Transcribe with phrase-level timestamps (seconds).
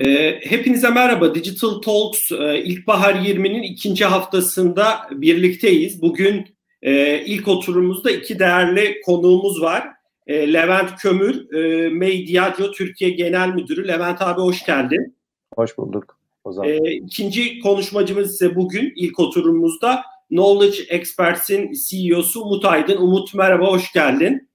[0.00, 1.34] E, hepinize merhaba.
[1.34, 6.02] Digital Talks e, İlkbahar 20'nin ikinci haftasında birlikteyiz.
[6.02, 6.46] Bugün
[6.82, 9.88] e, ilk oturumumuzda iki değerli konuğumuz var.
[10.26, 13.88] E, Levent Kömür, e, Mediadio Türkiye Genel Müdürü.
[13.88, 15.16] Levent abi hoş geldin.
[15.54, 16.18] Hoş bulduk.
[16.44, 16.70] O zaman.
[16.70, 22.96] E, ikinci konuşmacımız ise bugün ilk oturumumuzda Knowledge Experts'in CEO'su Umut Aydın.
[22.96, 24.48] Umut merhaba, hoş geldin.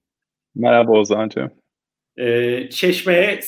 [0.54, 1.50] Merhaba Ozan'cığım.
[2.16, 3.40] E, Çeşme'ye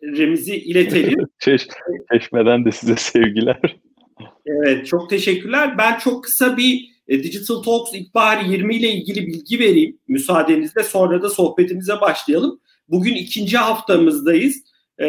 [0.00, 1.26] sevgilerimizi iletelim.
[1.38, 1.66] Çeş,
[2.12, 3.76] çeşme'den de size sevgiler.
[4.46, 5.78] Evet, çok teşekkürler.
[5.78, 10.82] Ben çok kısa bir e, Digital Talks İlkbahar 20 ile ilgili bilgi vereyim müsaadenizle.
[10.82, 12.60] Sonra da sohbetimize başlayalım.
[12.88, 14.56] Bugün ikinci haftamızdayız.
[14.98, 15.06] E,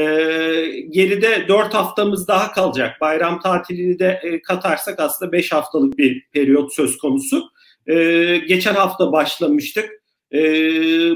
[0.90, 3.02] geride dört haftamız daha kalacak.
[3.02, 7.50] Bayram tatilini de e, katarsak aslında beş haftalık bir periyot söz konusu.
[7.88, 7.96] E,
[8.48, 9.90] geçen hafta başlamıştık.
[10.34, 10.40] E,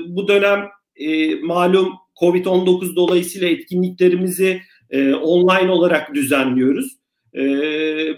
[0.08, 6.98] bu dönem e, malum Covid-19 dolayısıyla etkinliklerimizi e, online olarak düzenliyoruz.
[7.36, 7.44] E,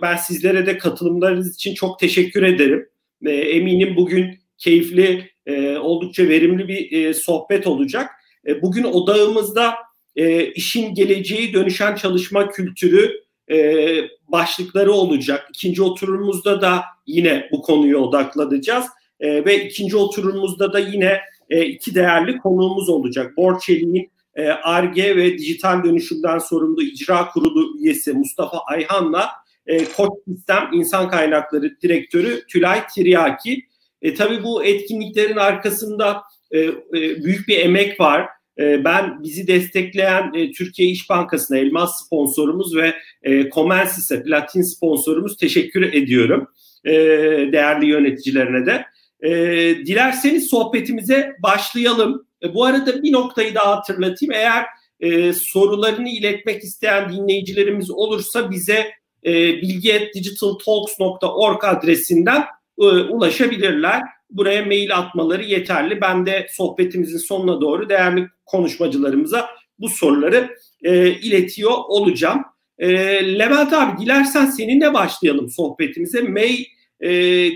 [0.01, 2.89] ben sizlere de katılımlarınız için çok teşekkür ederim.
[3.25, 8.09] E, eminim bugün keyifli, e, oldukça verimli bir e, sohbet olacak.
[8.47, 9.75] E, bugün odağımızda
[10.15, 13.87] e, işin geleceği dönüşen çalışma kültürü e,
[14.27, 15.47] başlıkları olacak.
[15.49, 18.85] İkinci oturumumuzda da yine bu konuya odaklanacağız.
[19.19, 23.37] E, ve ikinci oturumumuzda da yine e, iki değerli konuğumuz olacak.
[23.37, 24.11] Borçeli'nin
[24.63, 29.29] ARGE ve dijital dönüşümden sorumlu icra kurulu üyesi Mustafa Ayhan'la
[29.67, 33.65] e, Koç Sistem İnsan Kaynakları Direktörü Tülay Tiryaki.
[34.01, 38.27] E, tabii bu etkinliklerin arkasında e, e, büyük bir emek var.
[38.59, 45.37] E, ben bizi destekleyen e, Türkiye İş Bankası'na Elmas sponsorumuz ve e, Comensis'e Platin sponsorumuz
[45.37, 46.47] teşekkür ediyorum.
[46.85, 46.93] E,
[47.51, 48.85] değerli yöneticilerine de.
[49.21, 49.29] E,
[49.85, 52.27] dilerseniz sohbetimize başlayalım.
[52.43, 54.33] E, bu arada bir noktayı daha hatırlatayım.
[54.33, 54.65] Eğer
[54.99, 58.91] e, sorularını iletmek isteyen dinleyicilerimiz olursa bize
[59.25, 62.45] e, bilgi.digitaltalks.org adresinden
[62.79, 64.01] e, ulaşabilirler.
[64.29, 66.01] Buraya mail atmaları yeterli.
[66.01, 69.49] Ben de sohbetimizin sonuna doğru değerli konuşmacılarımıza
[69.79, 72.41] bu soruları e, iletiyor olacağım.
[72.79, 72.89] E,
[73.39, 76.21] Levent abi dilersen seninle başlayalım sohbetimize.
[76.21, 76.65] May
[76.99, 77.09] e,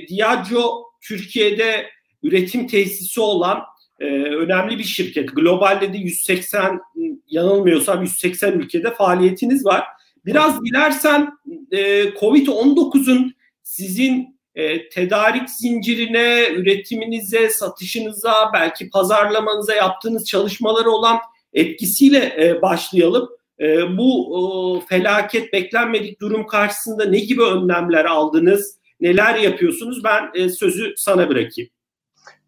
[0.07, 1.89] Diageo Türkiye'de
[2.23, 3.61] üretim tesisi olan
[3.99, 5.35] e, önemli bir şirket.
[5.35, 6.79] Globalde de 180
[7.27, 9.83] yanılmıyorsam 180 ülkede faaliyetiniz var.
[10.25, 11.29] Biraz dilersen
[11.71, 13.33] e, Covid-19'un
[13.63, 21.17] sizin e, tedarik zincirine, üretiminize, satışınıza, belki pazarlamanıza yaptığınız çalışmaları olan
[21.53, 23.29] etkisiyle e, başlayalım.
[23.59, 28.78] E, bu e, felaket, beklenmedik durum karşısında ne gibi önlemler aldınız?
[29.01, 30.03] Neler yapıyorsunuz?
[30.03, 31.69] Ben e, sözü sana bırakayım.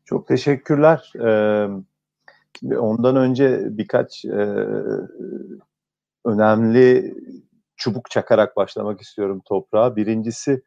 [0.06, 1.14] Çok teşekkürler.
[1.16, 1.68] Ee,
[2.76, 4.68] ondan önce birkaç e,
[6.26, 7.14] önemli
[7.76, 9.96] çubuk çakarak başlamak istiyorum toprağa.
[9.96, 10.62] Birincisi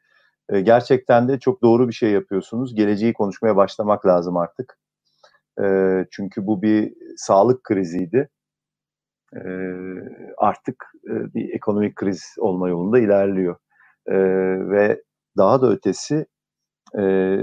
[0.48, 2.74] e, gerçekten de çok doğru bir şey yapıyorsunuz.
[2.74, 4.78] Geleceği konuşmaya başlamak lazım artık.
[5.62, 5.64] E,
[6.10, 8.28] çünkü bu bir sağlık kriziydi.
[9.36, 9.40] E,
[10.36, 13.56] artık e, bir ekonomik kriz olma yolunda ilerliyor.
[14.06, 14.14] E,
[14.70, 15.02] ve
[15.36, 16.26] daha da ötesi
[16.98, 17.36] e,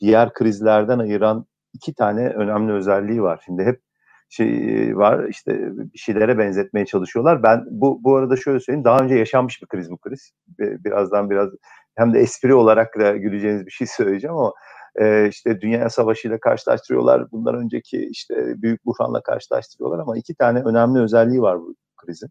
[0.00, 3.42] diğer krizlerden ayıran iki tane önemli özelliği var.
[3.44, 3.80] Şimdi hep
[4.28, 7.42] şey var işte bir şeylere benzetmeye çalışıyorlar.
[7.42, 10.32] Ben bu bu arada şöyle söyleyeyim daha önce yaşanmış bir kriz bu kriz.
[10.58, 11.48] Birazdan biraz
[11.94, 14.52] hem de espri olarak da güleceğiniz bir şey söyleyeceğim ama
[15.00, 17.30] e, işte Dünya Savaşı ile karşılaştırıyorlar.
[17.32, 22.28] Bundan önceki işte büyük buhranla karşılaştırıyorlar ama iki tane önemli özelliği var bu krizin.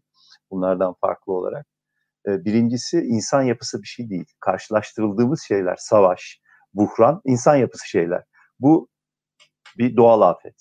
[0.50, 1.66] Bunlardan farklı olarak.
[2.26, 4.24] Birincisi insan yapısı bir şey değil.
[4.40, 6.40] Karşılaştırıldığımız şeyler, savaş,
[6.74, 8.22] buhran, insan yapısı şeyler.
[8.60, 8.88] Bu
[9.78, 10.54] bir doğal afet.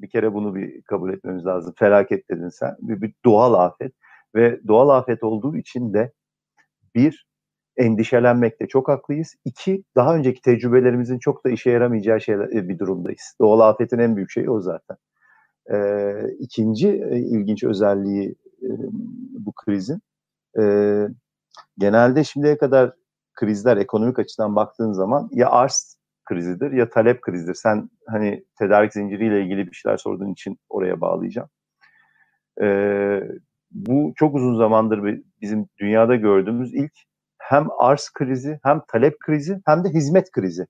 [0.00, 1.74] Bir kere bunu bir kabul etmemiz lazım.
[1.78, 2.76] Felaket dedin sen.
[2.80, 3.92] Bir, bir doğal afet.
[4.34, 6.12] Ve doğal afet olduğu için de
[6.94, 7.26] bir,
[7.76, 9.34] endişelenmekte çok haklıyız.
[9.44, 13.36] İki, daha önceki tecrübelerimizin çok da işe yaramayacağı şeyler, e, bir durumdayız.
[13.40, 14.96] Doğal afetin en büyük şeyi o zaten.
[15.72, 18.68] Ee, ikinci e, ilginç özelliği e,
[19.38, 20.00] bu krizin
[20.60, 20.64] e,
[21.78, 22.92] genelde şimdiye kadar
[23.34, 27.54] krizler ekonomik açıdan baktığın zaman ya arz krizidir ya talep krizidir.
[27.54, 31.48] Sen hani tedarik zinciriyle ilgili bir şeyler sorduğun için oraya bağlayacağım.
[32.62, 33.20] Ee,
[33.70, 36.92] bu çok uzun zamandır bizim dünyada gördüğümüz ilk
[37.38, 40.66] hem arz krizi hem talep krizi hem de hizmet krizi.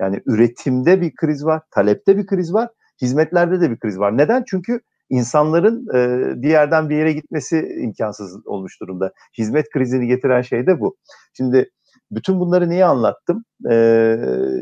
[0.00, 2.68] Yani üretimde bir kriz var, talepte bir kriz var,
[3.02, 4.18] hizmetlerde de bir kriz var.
[4.18, 4.44] Neden?
[4.46, 9.12] Çünkü insanların e, bir yerden bir yere gitmesi imkansız olmuş durumda.
[9.38, 10.96] Hizmet krizini getiren şey de bu.
[11.36, 11.70] Şimdi
[12.10, 13.44] bütün bunları niye anlattım?
[13.70, 14.16] E,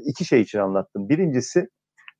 [0.05, 1.09] iki şey için anlattım.
[1.09, 1.69] Birincisi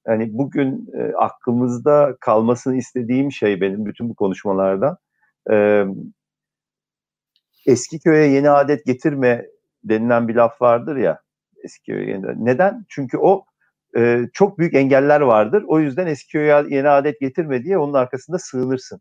[0.07, 4.97] yani bugün e, aklımızda kalmasını istediğim şey benim bütün bu konuşmalardan
[5.51, 5.85] E,
[7.67, 9.47] eski köye yeni adet getirme
[9.85, 11.21] denilen bir laf vardır ya
[11.65, 12.85] eski köye yeni Neden?
[12.89, 13.45] Çünkü o
[13.97, 15.65] e, çok büyük engeller vardır.
[15.67, 19.01] O yüzden eski köye yeni adet getirme diye onun arkasında sığınırsın.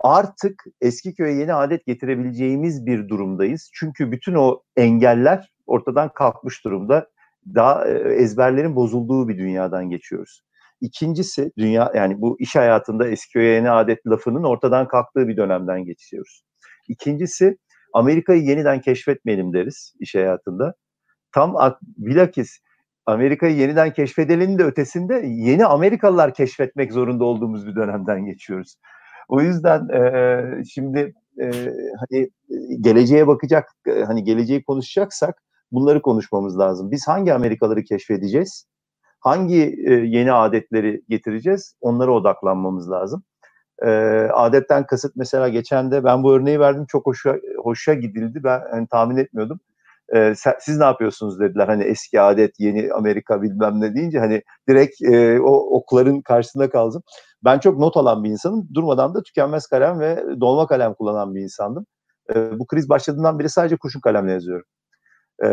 [0.00, 3.70] Artık eski köye yeni adet getirebileceğimiz bir durumdayız.
[3.74, 7.08] Çünkü bütün o engeller ortadan kalkmış durumda.
[7.54, 10.42] Daha e, ezberlerin bozulduğu bir dünyadan geçiyoruz.
[10.80, 15.84] İkincisi dünya yani bu iş hayatında eski köye yeni adet lafının ortadan kalktığı bir dönemden
[15.84, 16.44] geçiyoruz.
[16.88, 17.58] İkincisi
[17.92, 20.74] Amerika'yı yeniden keşfetmeyelim deriz iş hayatında.
[21.32, 22.58] Tam bilakis
[23.06, 28.76] Amerika'yı yeniden keşfedelim de ötesinde yeni Amerikalılar keşfetmek zorunda olduğumuz bir dönemden geçiyoruz.
[29.28, 31.50] O yüzden e, şimdi e,
[31.98, 32.30] hani
[32.80, 35.42] geleceğe bakacak, e, hani geleceği konuşacaksak
[35.72, 36.90] bunları konuşmamız lazım.
[36.90, 38.66] Biz hangi Amerikalıları keşfedeceğiz?
[39.20, 41.74] Hangi e, yeni adetleri getireceğiz?
[41.80, 43.22] Onlara odaklanmamız lazım.
[43.82, 43.88] E,
[44.32, 48.44] adetten kasıt mesela geçen de ben bu örneği verdim çok hoşa, hoşa gidildi.
[48.44, 49.60] Ben hani, tahmin etmiyordum
[50.14, 55.02] e, siz ne yapıyorsunuz dediler hani eski adet yeni Amerika bilmem ne deyince hani direkt
[55.02, 57.02] e, o okların karşısında kaldım.
[57.44, 58.68] Ben çok not alan bir insanım.
[58.74, 61.86] Durmadan da tükenmez kalem ve dolma kalem kullanan bir insandım.
[62.34, 64.66] E, bu kriz başladığından beri sadece kurşun kalemle yazıyorum.
[65.44, 65.48] E,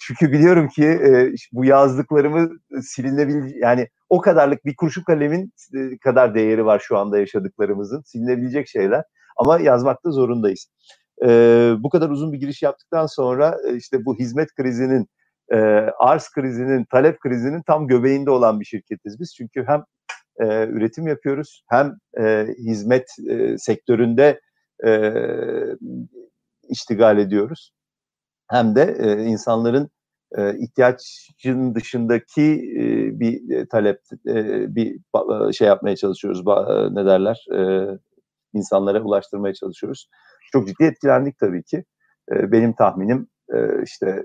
[0.00, 2.48] çünkü biliyorum ki e, bu yazdıklarımı
[2.82, 8.02] silinebilecek yani o kadarlık bir kurşun kalemin e, kadar değeri var şu anda yaşadıklarımızın.
[8.06, 9.04] Silinebilecek şeyler
[9.36, 10.68] ama yazmakta zorundayız
[11.22, 11.28] e,
[11.78, 15.06] bu kadar uzun bir giriş yaptıktan sonra e, işte bu hizmet krizinin,
[15.52, 15.56] e,
[15.98, 19.34] arz krizinin, talep krizinin tam göbeğinde olan bir şirketiz biz.
[19.34, 19.84] Çünkü hem
[20.40, 24.40] e, üretim yapıyoruz hem e, hizmet e, sektöründe
[24.86, 25.12] e,
[26.68, 27.72] iştigal ediyoruz.
[28.50, 29.90] Hem de e, insanların
[30.38, 32.42] e, ihtiyacın dışındaki
[32.78, 34.96] e, bir e, talep, e, bir
[35.48, 36.46] e, şey yapmaya çalışıyoruz.
[36.46, 37.46] Ba, ne derler?
[37.56, 37.88] E,
[38.54, 40.08] insanlara ulaştırmaya çalışıyoruz
[40.54, 41.84] çok ciddi etkilendik tabii ki.
[42.32, 44.22] E, benim tahminim e, işte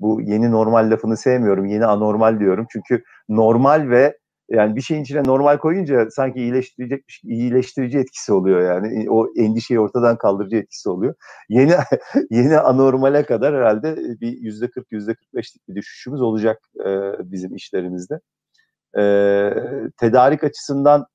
[0.00, 1.66] bu yeni normal lafını sevmiyorum.
[1.66, 2.66] Yeni anormal diyorum.
[2.72, 4.18] Çünkü normal ve
[4.50, 9.10] yani bir şeyin içine normal koyunca sanki iyileştirecek iyileştirici etkisi oluyor yani.
[9.10, 11.14] O endişeyi ortadan kaldırıcı etkisi oluyor.
[11.48, 11.72] Yeni
[12.30, 16.90] yeni anormale kadar herhalde bir yüzde 40 yüzde 45'lik bir düşüşümüz olacak e,
[17.32, 18.20] bizim işlerimizde.
[18.98, 19.02] E,
[20.00, 21.06] tedarik açısından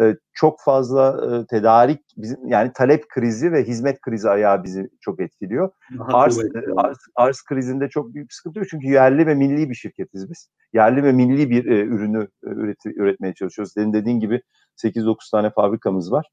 [0.00, 5.20] e, çok fazla e, tedarik bizim yani talep krizi ve hizmet krizi ayağı bizi çok
[5.20, 5.70] etkiliyor.
[6.00, 10.30] arz, e, arz, arz krizinde çok büyük sıkıntı yok çünkü yerli ve milli bir şirketiz
[10.30, 10.48] biz.
[10.72, 13.72] Yerli ve milli bir e, ürünü e, üreti, üretmeye çalışıyoruz.
[13.72, 14.42] Senin dediğin gibi
[14.84, 16.26] 8-9 tane fabrikamız var.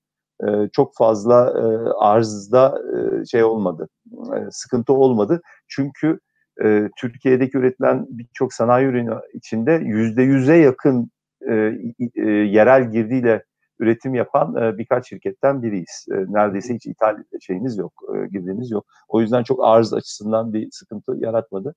[0.43, 1.63] E, çok fazla e,
[1.99, 5.41] arzda e, şey olmadı, e, sıkıntı olmadı.
[5.67, 6.19] Çünkü
[6.63, 11.11] e, Türkiye'deki üretilen birçok sanayi ürünü içinde yüzde yüze yakın
[11.49, 11.73] e,
[12.15, 13.43] e, yerel girdiyle
[13.79, 16.05] üretim yapan e, birkaç şirketten biriyiz.
[16.11, 18.85] E, neredeyse hiç ithal şeyimiz yok, e, girdiğimiz yok.
[19.07, 21.75] O yüzden çok arz açısından bir sıkıntı yaratmadı.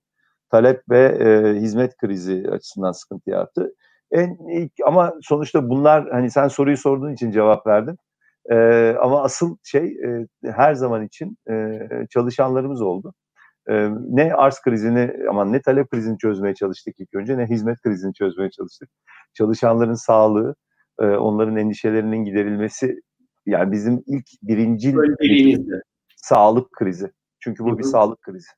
[0.50, 3.74] Talep ve e, hizmet krizi açısından sıkıntı yarattı.
[4.10, 7.96] En ilk ama sonuçta bunlar hani sen soruyu sorduğun için cevap verdim.
[8.50, 8.56] E,
[9.02, 11.78] ama asıl şey e, her zaman için e,
[12.10, 13.14] çalışanlarımız oldu.
[13.70, 18.14] E, ne arz krizini ama ne talep krizini çözmeye çalıştık ilk önce ne hizmet krizini
[18.14, 18.88] çözmeye çalıştık.
[19.34, 20.54] Çalışanların sağlığı,
[21.00, 23.00] e, onların endişelerinin giderilmesi
[23.46, 24.94] yani bizim ilk birinci
[26.16, 27.10] sağlık krizi.
[27.40, 27.78] Çünkü bu Hı-hı.
[27.78, 28.48] bir sağlık krizi.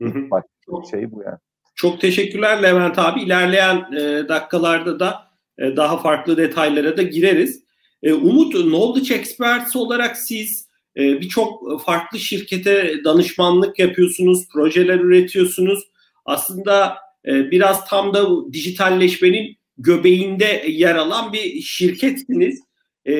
[0.00, 1.38] İlk başta şey bu yani.
[1.74, 3.22] Çok teşekkürler Levent abi.
[3.22, 5.26] İlerleyen e, dakikalarda da
[5.58, 7.64] e, daha farklı detaylara da gireriz.
[8.02, 15.84] E, Umut, Knowledge Experts olarak siz e, birçok farklı şirkete danışmanlık yapıyorsunuz, projeler üretiyorsunuz.
[16.24, 16.96] Aslında
[17.26, 22.60] e, biraz tam da dijitalleşmenin göbeğinde yer alan bir şirketsiniz.
[23.06, 23.14] E,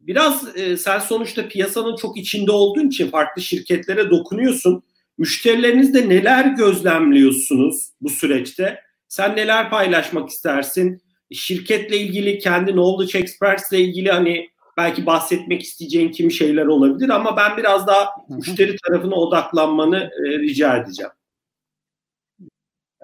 [0.00, 4.82] biraz e, sen sonuçta piyasanın çok içinde olduğun için farklı şirketlere dokunuyorsun.
[5.18, 8.80] Müşterilerinizde neler gözlemliyorsunuz bu süreçte?
[9.08, 11.02] Sen neler paylaşmak istersin?
[11.32, 17.36] Şirketle ilgili, kendi Knowledge Experts ile ilgili hani belki bahsetmek isteyeceğin kimi şeyler olabilir ama
[17.36, 21.12] ben biraz daha müşteri tarafına odaklanmanı e, rica edeceğim.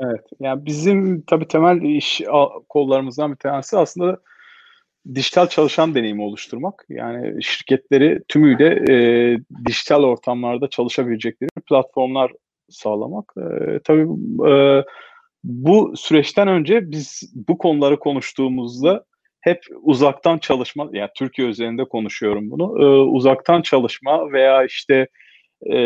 [0.00, 0.24] Evet.
[0.40, 2.20] Yani bizim tabii temel iş
[2.68, 4.18] kollarımızdan bir tanesi aslında
[5.14, 6.86] dijital çalışan deneyimi oluşturmak.
[6.88, 8.96] Yani şirketleri tümüyle e,
[9.66, 12.32] dijital ortamlarda çalışabilecekleri platformlar
[12.68, 13.32] sağlamak.
[13.36, 14.06] E, tabii
[14.50, 14.84] e,
[15.44, 19.04] bu süreçten önce biz bu konuları konuştuğumuzda
[19.40, 25.08] hep uzaktan çalışma, yani Türkiye üzerinde konuşuyorum bunu, e, uzaktan çalışma veya işte
[25.62, 25.78] e,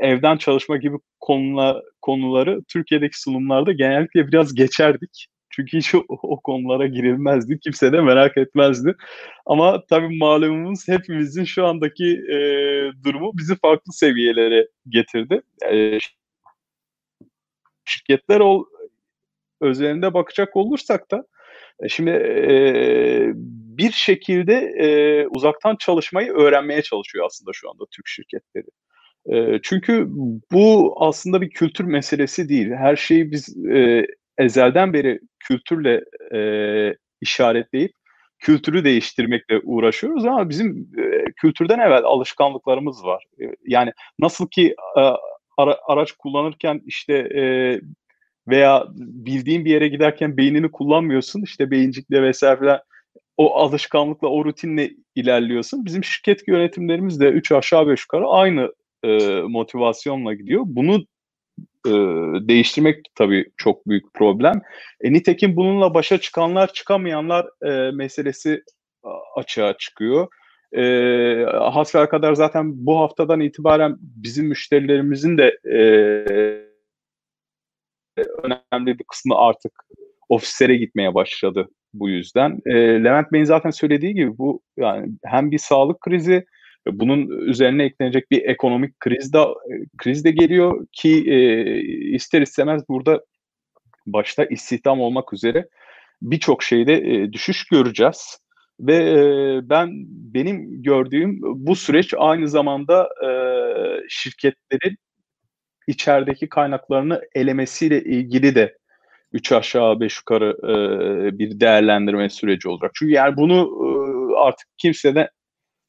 [0.00, 5.26] evden çalışma gibi konular, konuları Türkiye'deki sunumlarda genellikle biraz geçerdik.
[5.50, 7.58] Çünkü hiç o, o konulara girilmezdi.
[7.58, 8.94] Kimse de merak etmezdi.
[9.46, 12.36] Ama tabii malumumuz hepimizin şu andaki e,
[13.04, 15.42] durumu bizi farklı seviyelere getirdi.
[15.72, 15.98] E,
[17.84, 18.64] şirketler ol,
[19.60, 21.24] özelinde bakacak olursak da
[21.88, 23.32] şimdi e,
[23.78, 28.66] bir şekilde e, uzaktan çalışmayı öğrenmeye çalışıyor aslında şu anda Türk şirketleri.
[29.32, 30.06] E, çünkü
[30.52, 32.70] bu aslında bir kültür meselesi değil.
[32.70, 34.06] Her şeyi biz e,
[34.38, 36.40] ezelden beri kültürle e,
[37.20, 37.92] işaretleyip
[38.38, 43.24] kültürü değiştirmekle uğraşıyoruz ama bizim e, kültürden evvel alışkanlıklarımız var.
[43.40, 45.00] E, yani nasıl ki e,
[45.58, 47.42] ara, araç kullanırken işte e,
[48.48, 52.80] veya bildiğin bir yere giderken beynini kullanmıyorsun işte beyincikle vesaire falan
[53.36, 55.84] o alışkanlıkla o rutinle ilerliyorsun.
[55.84, 58.72] Bizim şirket yönetimlerimiz de 3 aşağı 5 yukarı aynı
[59.04, 60.62] e, motivasyonla gidiyor.
[60.66, 61.06] Bunu
[61.86, 61.92] e,
[62.48, 64.60] değiştirmek tabii çok büyük problem.
[65.00, 68.62] E, nitekim bununla başa çıkanlar çıkamayanlar e, meselesi
[69.36, 70.28] açığa çıkıyor.
[70.76, 70.82] E,
[71.52, 76.71] hasbel kadar zaten bu haftadan itibaren bizim müşterilerimizin de e,
[78.16, 79.72] önemli bir kısmı artık
[80.28, 82.58] ofislere gitmeye başladı bu yüzden.
[82.66, 86.44] E, Levent Bey'in zaten söylediği gibi bu yani hem bir sağlık krizi
[86.86, 89.38] bunun üzerine eklenecek bir ekonomik kriz de
[89.98, 91.36] kriz de geliyor ki e,
[92.14, 93.24] ister istemez burada
[94.06, 95.68] başta istihdam olmak üzere
[96.22, 98.38] birçok şeyde e, düşüş göreceğiz
[98.80, 99.20] ve e,
[99.68, 99.90] ben
[100.34, 103.30] benim gördüğüm bu süreç aynı zamanda e,
[104.08, 104.96] şirketlerin
[105.86, 108.78] içerideki kaynaklarını elemesiyle ilgili de
[109.32, 112.90] üç aşağı beş yukarı e, bir değerlendirme süreci olacak.
[112.94, 113.88] Çünkü yani bunu e,
[114.38, 115.28] artık kimseden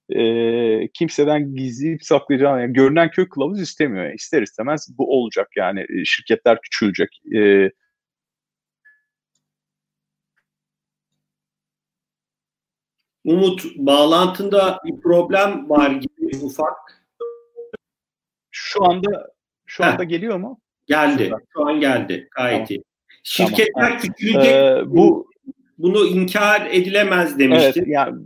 [0.10, 4.06] e, kimseden gizleyip saklayacağını yani görünen köy kılavuz istemiyor.
[4.06, 7.22] Yani ister istemez bu olacak yani şirketler küçülecek.
[7.36, 7.72] E,
[13.26, 17.06] Umut bağlantında bir problem var gibi ufak.
[18.52, 19.33] Şu anda
[19.74, 20.60] şu anda geliyor mu?
[20.88, 21.32] Geldi.
[21.54, 22.28] Şu an geldi.
[22.32, 22.68] Gayet tamam.
[22.70, 22.84] iyi.
[23.24, 23.98] Şirketler tamam.
[23.98, 24.46] küçülecek.
[24.46, 25.28] Ee, bu
[25.78, 27.74] bunu inkar edilemez demişti.
[27.76, 28.22] Evet, yani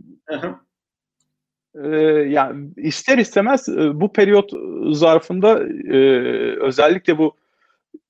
[1.84, 1.88] e,
[2.30, 4.52] yani ister istemez e, bu periyot
[4.92, 5.64] zarfında
[5.94, 5.98] e,
[6.60, 7.36] özellikle bu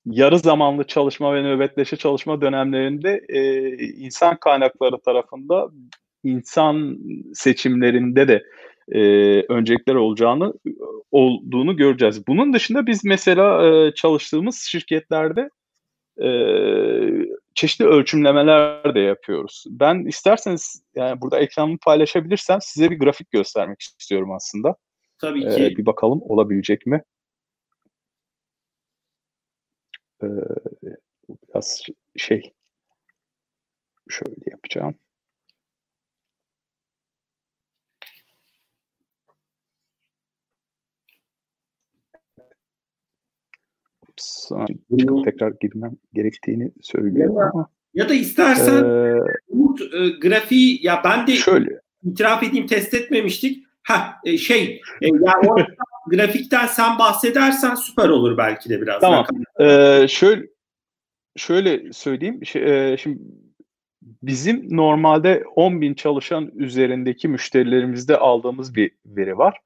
[0.06, 5.68] yarı zamanlı çalışma ve nöbetleşe çalışma dönemlerinde e, insan kaynakları tarafında
[6.24, 6.98] insan
[7.34, 8.42] seçimlerinde de
[8.92, 9.00] e,
[9.42, 10.54] öncelikler olacağını
[11.10, 12.26] olduğunu göreceğiz.
[12.26, 15.50] Bunun dışında biz mesela e, çalıştığımız şirketlerde
[16.22, 16.28] e,
[17.54, 19.64] çeşitli ölçümlemeler de yapıyoruz.
[19.70, 24.76] Ben isterseniz yani burada ekranımı paylaşabilirsem size bir grafik göstermek istiyorum aslında.
[25.18, 25.64] Tabii ki.
[25.64, 27.02] Ee, bir bakalım olabilecek mi?
[30.22, 30.26] Ee,
[31.48, 31.82] biraz
[32.16, 32.52] şey
[34.08, 34.94] şöyle yapacağım.
[44.20, 44.66] Sana
[45.24, 47.68] tekrar girmem gerektiğini söylüyor ya, ama.
[47.94, 53.66] Ya da istersen ee, Umut e, grafiği ya ben de şöyle itiraf edeyim test etmemiştik.
[53.82, 55.56] Ha e, şey e, yani o
[56.10, 59.00] grafikten sen bahsedersen süper olur belki de biraz.
[59.00, 59.26] Tamam.
[59.60, 60.46] Ee, şöyle
[61.36, 62.46] şöyle söyleyeyim.
[62.46, 63.18] Şey, e, şimdi
[64.22, 69.60] bizim normalde 10 bin çalışan üzerindeki müşterilerimizde aldığımız bir veri var.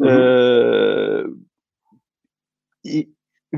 [0.00, 1.26] Hı hı.
[2.84, 3.06] Ee,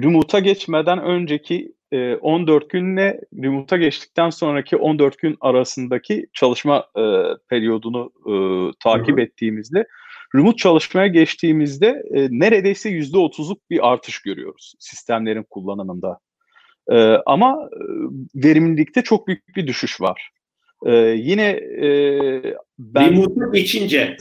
[0.03, 7.03] remote'a geçmeden önceki e, 14 günle remote'a geçtikten sonraki 14 gün arasındaki çalışma e,
[7.49, 8.35] periyodunu e,
[8.81, 9.25] takip Hı-hı.
[9.25, 9.87] ettiğimizde
[10.35, 16.19] remote çalışmaya geçtiğimizde e, neredeyse %30'luk bir artış görüyoruz sistemlerin kullanımında.
[16.91, 16.97] E,
[17.27, 17.83] ama e,
[18.35, 20.31] verimlilikte çok büyük bir düşüş var.
[20.87, 21.89] E, yine e,
[22.79, 23.13] ben...
[23.13, 24.17] Remote'a geçince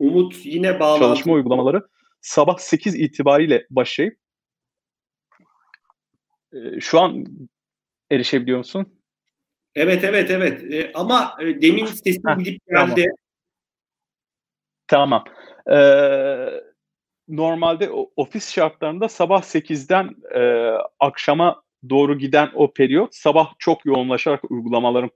[0.00, 1.04] Umut yine bağlantı.
[1.04, 1.88] Çalışma uygulamaları
[2.20, 4.18] sabah 8 itibariyle başlayıp
[6.52, 7.24] e, şu an
[8.10, 9.00] erişebiliyor musun?
[9.74, 13.12] Evet evet evet e, ama e, demin sesim gidip geldi.
[14.88, 15.24] Tamam.
[15.24, 15.24] tamam.
[15.78, 16.62] Ee,
[17.28, 25.10] normalde ofis şartlarında sabah 8'den e, akşama doğru giden o periyot sabah çok yoğunlaşarak uygulamaların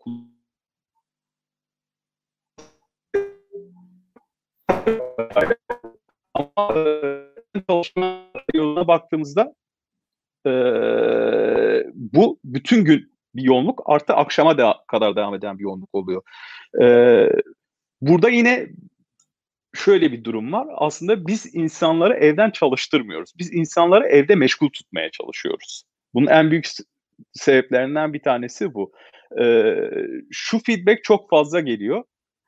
[6.34, 6.74] Ama
[7.68, 9.54] çalışma yoluna baktığımızda
[10.46, 10.52] e,
[11.94, 16.22] bu bütün gün bir yoğunluk artı akşama da kadar devam eden bir yoğunluk oluyor.
[16.82, 16.86] E,
[18.00, 18.68] burada yine
[19.74, 20.66] şöyle bir durum var.
[20.76, 23.32] Aslında biz insanları evden çalıştırmıyoruz.
[23.38, 25.84] Biz insanları evde meşgul tutmaya çalışıyoruz.
[26.14, 26.66] Bunun en büyük
[27.32, 28.92] sebeplerinden bir tanesi bu.
[29.40, 29.74] Ee,
[30.30, 32.04] şu feedback çok fazla geliyor.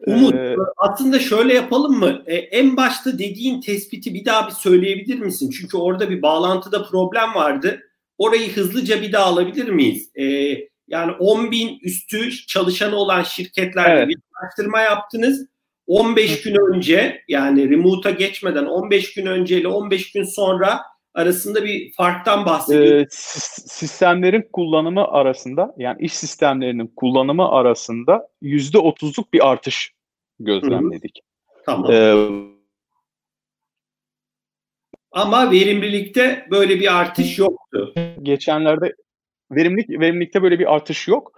[0.06, 2.22] Umut ee, aslında şöyle yapalım mı?
[2.26, 5.50] Ee, en başta dediğin tespiti bir daha bir söyleyebilir misin?
[5.50, 7.80] Çünkü orada bir bağlantıda problem vardı.
[8.18, 10.10] Orayı hızlıca bir daha alabilir miyiz?
[10.14, 10.56] Ee,
[10.88, 14.08] yani 10 bin üstü çalışanı olan şirketlerle evet.
[14.08, 15.46] bir araştırma yaptınız.
[15.86, 20.80] 15 gün önce yani remote'a geçmeden 15 gün önce ile 15 gün sonra
[21.16, 23.00] arasında bir farktan bahsediyor.
[23.00, 29.92] Ee, sistemlerin kullanımı arasında yani iş sistemlerinin kullanımı arasında yüzde otuzluk bir artış
[30.40, 31.20] gözlemledik.
[31.46, 31.64] Hı-hı.
[31.66, 31.92] Tamam.
[31.92, 32.28] Ee,
[35.12, 37.94] Ama verimlilikte böyle bir artış yoktu.
[38.22, 38.94] Geçenlerde
[39.50, 41.32] verimlilik verimlilikte böyle bir artış yok.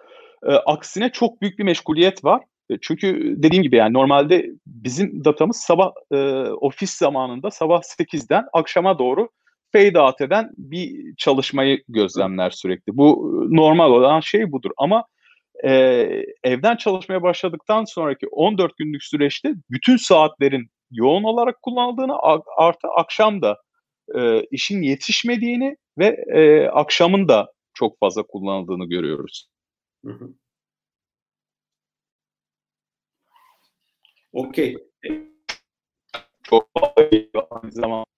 [0.47, 2.42] E, aksine çok büyük bir meşguliyet var.
[2.70, 6.16] E, çünkü dediğim gibi yani normalde bizim datamız sabah e,
[6.50, 9.28] ofis zamanında sabah 8'den akşama doğru
[9.73, 12.97] fade out eden bir çalışmayı gözlemler sürekli.
[12.97, 15.05] Bu normal olan şey budur ama
[15.65, 15.71] e,
[16.45, 22.19] evden çalışmaya başladıktan sonraki 14 günlük süreçte bütün saatlerin yoğun olarak kullanıldığını
[22.57, 23.57] artı akşam da
[24.15, 29.49] e, işin yetişmediğini ve e, akşamın da çok fazla kullanıldığını görüyoruz.
[34.33, 34.77] Okey.
[36.43, 36.69] Çok
[37.51, 38.18] aynı zamanda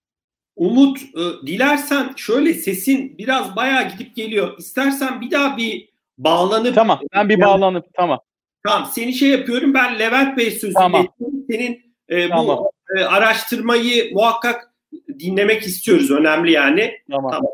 [0.61, 4.59] Umut e, dilersen şöyle sesin biraz bayağı gidip geliyor.
[4.59, 5.89] İstersen bir daha bir
[6.19, 8.19] bağlanıp Tamam ben bir yani, bağlanıp tamam.
[8.67, 11.07] Tamam seni şey yapıyorum ben Levent Bey sözü tamam.
[11.51, 12.47] Senin e, tamam.
[12.47, 14.75] bu e, araştırmayı muhakkak
[15.19, 16.11] dinlemek istiyoruz.
[16.11, 16.99] Önemli yani.
[17.11, 17.31] Tamam.
[17.31, 17.53] tamam.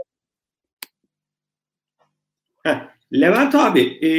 [2.62, 2.88] Heh,
[3.20, 4.10] Levent abi e,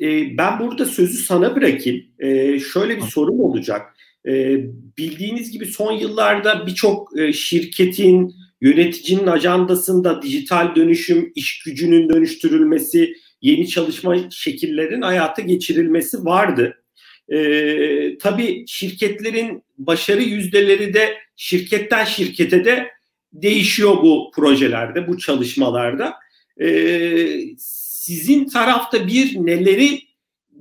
[0.00, 2.04] e, ben burada sözü sana bırakayım.
[2.18, 3.91] E, şöyle bir sorum olacak.
[4.28, 4.60] E,
[4.98, 13.68] bildiğiniz gibi son yıllarda birçok e, şirketin, yöneticinin ajandasında dijital dönüşüm, iş gücünün dönüştürülmesi, yeni
[13.68, 16.82] çalışma şekillerin hayata geçirilmesi vardı.
[17.28, 22.88] E, tabii şirketlerin başarı yüzdeleri de şirketten şirkete de
[23.32, 26.14] değişiyor bu projelerde, bu çalışmalarda.
[26.60, 26.68] E,
[27.58, 30.00] sizin tarafta bir neleri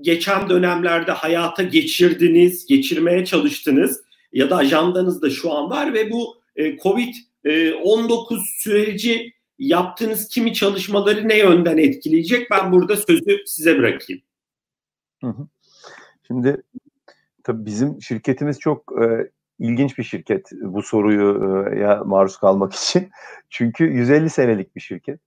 [0.01, 6.75] geçen dönemlerde hayata geçirdiniz, geçirmeye çalıştınız ya da ajandanızda şu an var ve bu e,
[6.75, 12.51] Covid-19 e, süreci yaptığınız kimi çalışmaları ne yönden etkileyecek?
[12.51, 14.21] Ben burada sözü size bırakayım.
[16.27, 16.63] Şimdi
[17.43, 23.09] tabii bizim şirketimiz çok e, ilginç bir şirket bu soruyu e, ya maruz kalmak için.
[23.49, 25.19] Çünkü 150 senelik bir şirket.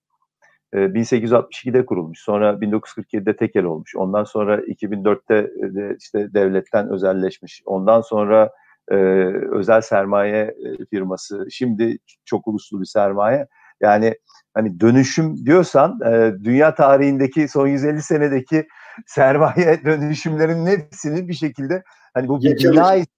[0.75, 2.19] 1862'de ee, kurulmuş.
[2.21, 3.97] Sonra 1947'de tekel olmuş.
[3.97, 7.63] Ondan sonra 2004'te de işte devletten özelleşmiş.
[7.67, 8.51] Ondan sonra
[8.91, 8.95] e,
[9.53, 11.47] özel sermaye e, firması.
[11.51, 13.47] Şimdi çok uluslu bir sermaye.
[13.81, 14.15] Yani
[14.55, 18.67] hani dönüşüm diyorsan e, dünya tarihindeki son 150 senedeki
[19.07, 21.83] sermaye dönüşümlerinin hepsini bir şekilde
[22.15, 23.09] hani bu bir bina ise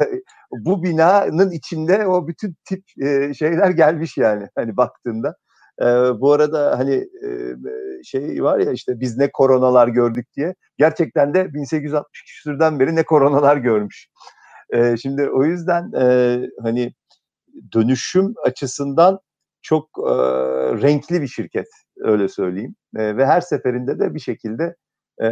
[0.52, 5.36] bu binanın içinde o bütün tip e, şeyler gelmiş yani hani baktığında.
[5.80, 5.84] E,
[6.20, 7.28] bu arada hani e,
[8.04, 10.54] şey var ya işte biz ne koronalar gördük diye.
[10.78, 14.08] Gerçekten de 1860 küsürden beri ne koronalar görmüş.
[14.70, 16.92] E, şimdi o yüzden e, hani
[17.74, 19.18] dönüşüm açısından
[19.62, 20.12] çok e,
[20.82, 21.66] renkli bir şirket
[21.98, 22.74] öyle söyleyeyim.
[22.96, 24.74] E, ve her seferinde de bir şekilde
[25.22, 25.28] e,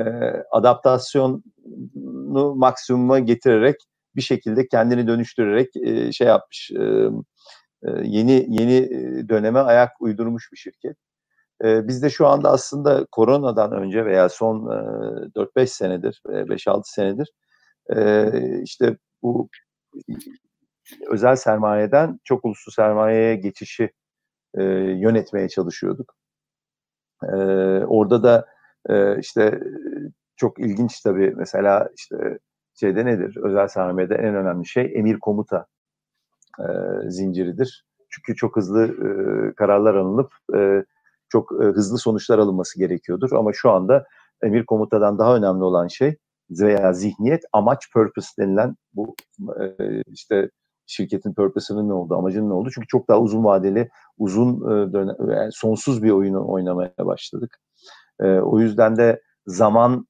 [0.50, 1.42] adaptasyonu
[2.56, 3.76] maksimuma getirerek
[4.16, 6.70] bir şekilde kendini dönüştürerek e, şey yapmış.
[6.70, 7.08] E,
[8.02, 8.88] yeni yeni
[9.28, 10.96] döneme ayak uydurmuş bir şirket.
[11.64, 14.66] E, biz de şu anda aslında koronadan önce veya son
[15.36, 17.32] 4-5 senedir, 5-6 senedir
[18.62, 19.48] işte bu
[21.10, 23.90] özel sermayeden çok uluslu sermayeye geçişi
[24.56, 26.14] yönetmeye çalışıyorduk.
[27.88, 28.46] Orada da
[29.18, 29.60] işte
[30.36, 32.38] çok ilginç tabii mesela işte
[32.74, 33.36] şeyde nedir?
[33.42, 35.66] Özel sermayede en önemli şey emir komuta
[36.58, 36.64] e,
[37.10, 37.86] zinciridir.
[38.10, 40.84] Çünkü çok hızlı e, kararlar alınıp e,
[41.28, 43.32] çok e, hızlı sonuçlar alınması gerekiyordur.
[43.32, 44.06] Ama şu anda
[44.42, 46.16] emir komutadan daha önemli olan şey
[46.50, 49.14] veya zihniyet, amaç, purpose denilen bu
[49.60, 50.50] e, işte
[50.86, 52.70] şirketin purpose'ının ne oldu, amacının ne oldu?
[52.74, 57.58] Çünkü çok daha uzun vadeli, uzun e, dönem, yani sonsuz bir oyunu oynamaya başladık.
[58.20, 60.06] E, o yüzden de zaman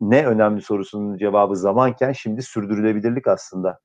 [0.00, 3.78] ne önemli sorusunun cevabı zamanken şimdi sürdürülebilirlik aslında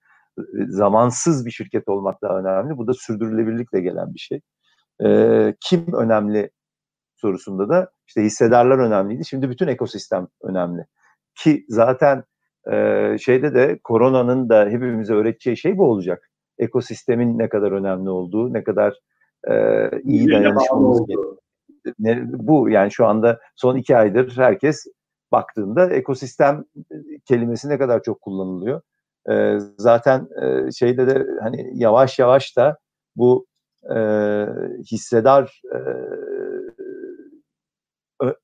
[0.68, 2.78] zamansız bir şirket olmak daha önemli.
[2.78, 4.42] Bu da sürdürülebilirlikle gelen bir şey.
[5.06, 6.50] E, kim önemli
[7.16, 9.26] sorusunda da işte hissedarlar önemliydi.
[9.26, 10.86] Şimdi bütün ekosistem önemli.
[11.36, 12.24] Ki zaten
[12.72, 16.30] e, şeyde de koronanın da hepimize öğreteceği şey bu olacak.
[16.58, 18.94] Ekosistemin ne kadar önemli olduğu, ne kadar
[19.50, 19.54] e,
[20.04, 21.38] iyi dayanışmamız gerekiyor.
[22.26, 24.86] Bu yani şu anda son iki aydır herkes
[25.32, 26.66] baktığında ekosistem
[27.26, 28.82] kelimesi ne kadar çok kullanılıyor.
[29.30, 32.78] E, zaten e, şeyde de hani yavaş yavaş da
[33.16, 33.46] bu
[33.96, 33.98] e,
[34.92, 35.80] hissedar e,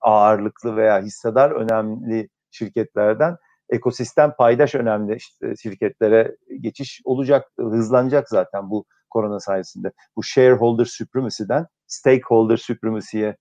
[0.02, 3.38] ağırlıklı veya hissedar önemli şirketlerden
[3.70, 9.92] ekosistem paydaş önemli işte şirketlere geçiş olacak, hızlanacak zaten bu korona sayesinde.
[10.16, 13.38] Bu shareholder supremacy'den stakeholder supremacy'ye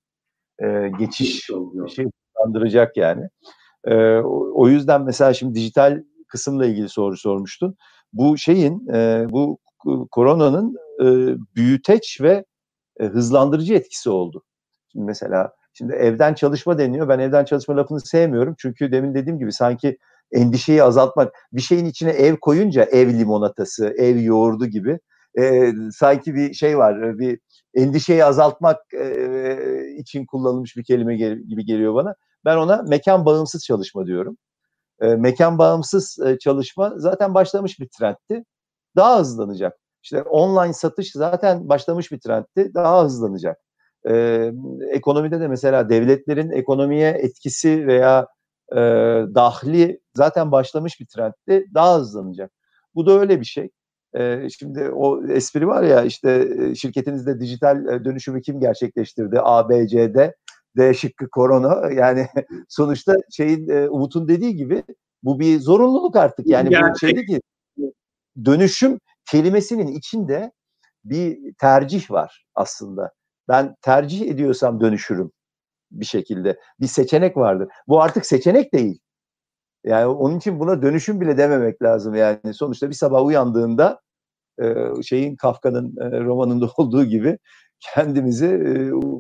[0.63, 3.29] e, geçiş bir şey hızlandıracak yani.
[3.85, 3.95] E,
[4.55, 7.77] o yüzden mesela şimdi dijital kısımla ilgili soru sormuştun.
[8.13, 9.59] Bu şeyin, e, bu
[10.11, 11.07] koronanın e,
[11.57, 12.45] büyüteç ve
[13.01, 14.43] e, hızlandırıcı etkisi oldu.
[14.93, 17.09] Şimdi mesela şimdi evden çalışma deniyor.
[17.09, 18.55] Ben evden çalışma lafını sevmiyorum.
[18.59, 19.99] Çünkü demin dediğim gibi sanki
[20.33, 24.99] endişeyi azaltmak, bir şeyin içine ev koyunca ev limonatası, ev yoğurdu gibi
[25.39, 27.39] e, sanki bir şey var, bir
[27.75, 32.15] endişeyi azaltmak e, için kullanılmış bir kelime gibi geliyor bana.
[32.45, 34.37] Ben ona mekan bağımsız çalışma diyorum.
[35.01, 38.45] E, mekan bağımsız e, çalışma zaten başlamış bir trendti.
[38.97, 39.79] Daha hızlanacak.
[40.03, 42.75] İşte online satış zaten başlamış bir trendti.
[42.75, 43.59] Daha hızlanacak.
[44.09, 44.51] E,
[44.91, 48.27] ekonomide de mesela devletlerin ekonomiye etkisi veya
[48.73, 48.77] e,
[49.35, 51.67] dahli zaten başlamış bir trendti.
[51.75, 52.51] Daha hızlanacak.
[52.95, 53.71] Bu da öyle bir şey.
[54.15, 59.41] E, şimdi o espri var ya işte şirketinizde dijital dönüşümü kim gerçekleştirdi?
[59.41, 60.15] A, B, C,
[60.77, 60.95] D.
[60.95, 61.93] Şıkkı korona.
[61.93, 62.27] Yani
[62.69, 64.83] sonuçta şeyin Umut'un dediği gibi
[65.23, 66.47] bu bir zorunluluk artık.
[66.47, 66.95] Yani Gerçek.
[66.95, 67.41] bu şeydi ki
[68.45, 68.99] dönüşüm
[69.31, 70.53] kelimesinin içinde
[71.05, 73.13] bir tercih var aslında.
[73.49, 75.31] Ben tercih ediyorsam dönüşürüm
[75.91, 76.59] bir şekilde.
[76.81, 77.69] Bir seçenek vardır.
[77.89, 78.99] Bu artık seçenek değil.
[79.85, 82.55] Yani onun için buna dönüşüm bile dememek lazım yani.
[82.55, 84.01] Sonuçta bir sabah uyandığında
[85.03, 87.39] şeyin Kafka'nın romanında olduğu gibi
[87.81, 88.49] kendimizi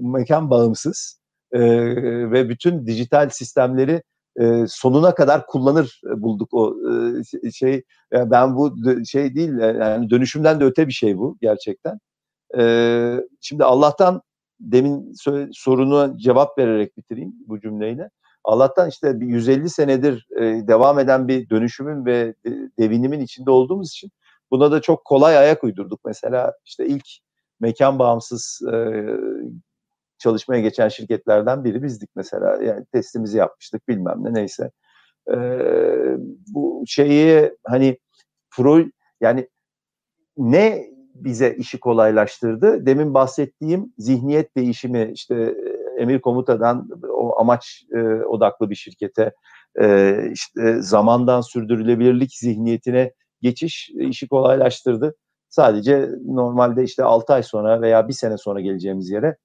[0.03, 1.21] mekan bağımsız
[2.33, 4.03] ve bütün dijital sistemleri
[4.69, 6.77] sonuna kadar kullanır bulduk o
[7.53, 7.83] şey.
[8.13, 11.99] Yani ben bu şey değil yani dönüşümden de öte bir şey bu gerçekten.
[13.41, 14.23] şimdi Allah'tan
[14.61, 15.13] demin
[15.53, 18.11] sorunu cevap vererek bitireyim bu cümleyle.
[18.45, 20.27] Allah'tan işte bir 150 senedir
[20.69, 22.35] devam eden bir dönüşümün ve
[22.79, 24.11] devinimin içinde olduğumuz için
[24.51, 26.01] buna da çok kolay ayak uydurduk.
[26.05, 27.07] Mesela işte ilk
[27.61, 28.61] mekan bağımsız
[30.19, 32.63] çalışmaya geçen şirketlerden biri bizdik mesela.
[32.63, 34.71] Yani testimizi yapmıştık bilmem ne neyse.
[36.49, 37.99] bu şeyi hani
[38.57, 38.79] pro
[39.21, 39.49] yani
[40.37, 42.87] ne bize işi kolaylaştırdı.
[42.87, 45.55] Demin bahsettiğim zihniyet değişimi işte
[45.99, 49.33] emir komutadan o amaç e, odaklı bir şirkete
[49.81, 55.15] e, işte zamandan sürdürülebilirlik zihniyetine geçiş işi kolaylaştırdı.
[55.49, 59.37] Sadece normalde işte 6 ay sonra veya bir sene sonra geleceğimiz yere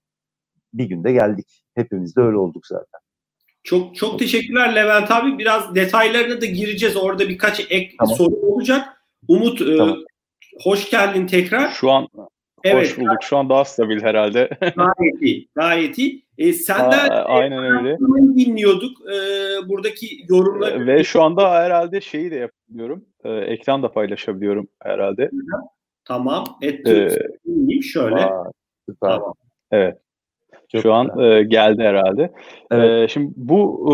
[0.73, 1.63] bir günde geldik.
[1.75, 2.99] Hepimiz de öyle olduk zaten.
[3.63, 5.37] Çok çok teşekkürler Levent abi.
[5.37, 6.97] Biraz detaylarına da gireceğiz.
[6.97, 8.15] Orada birkaç ek tamam.
[8.15, 8.87] soru olacak.
[9.27, 9.97] Umut e, tamam.
[9.97, 10.03] e,
[10.63, 11.69] hoş geldin tekrar.
[11.69, 12.07] Şu an
[12.63, 13.23] evet, hoş bulduk.
[13.23, 14.49] Şu an daha stabil herhalde.
[14.61, 15.47] gayet iyi.
[15.55, 16.25] Gayet iyi.
[16.37, 17.97] E, senden Aa, aynen öyle.
[18.37, 18.97] dinliyorduk.
[19.01, 19.15] E,
[19.69, 20.87] buradaki yorumları.
[20.87, 23.05] Ve şu anda herhalde şeyi de yapabiliyorum.
[23.23, 25.31] E, ekran da paylaşabiliyorum herhalde.
[26.05, 26.45] Tamam.
[26.61, 28.15] Et ee, şöyle.
[28.15, 28.51] Aa,
[28.89, 29.09] süper.
[29.09, 29.33] Tamam.
[29.71, 29.97] Evet.
[30.71, 32.31] Çok Şu an e, geldi herhalde.
[32.71, 33.09] Evet.
[33.09, 33.93] E, şimdi bu e,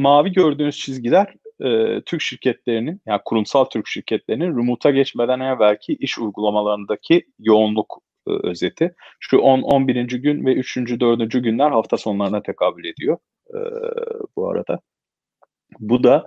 [0.00, 7.26] mavi gördüğünüz çizgiler e, Türk şirketlerinin, yani kurumsal Türk şirketlerinin remote'a geçmeden evvelki iş uygulamalarındaki
[7.38, 8.94] yoğunluk e, özeti.
[9.20, 10.04] Şu 10, 11.
[10.04, 10.76] gün ve 3.
[10.76, 11.32] 4.
[11.32, 13.18] günler hafta sonlarına tekabül ediyor
[13.54, 13.58] e,
[14.36, 14.80] bu arada.
[15.80, 16.24] Bu da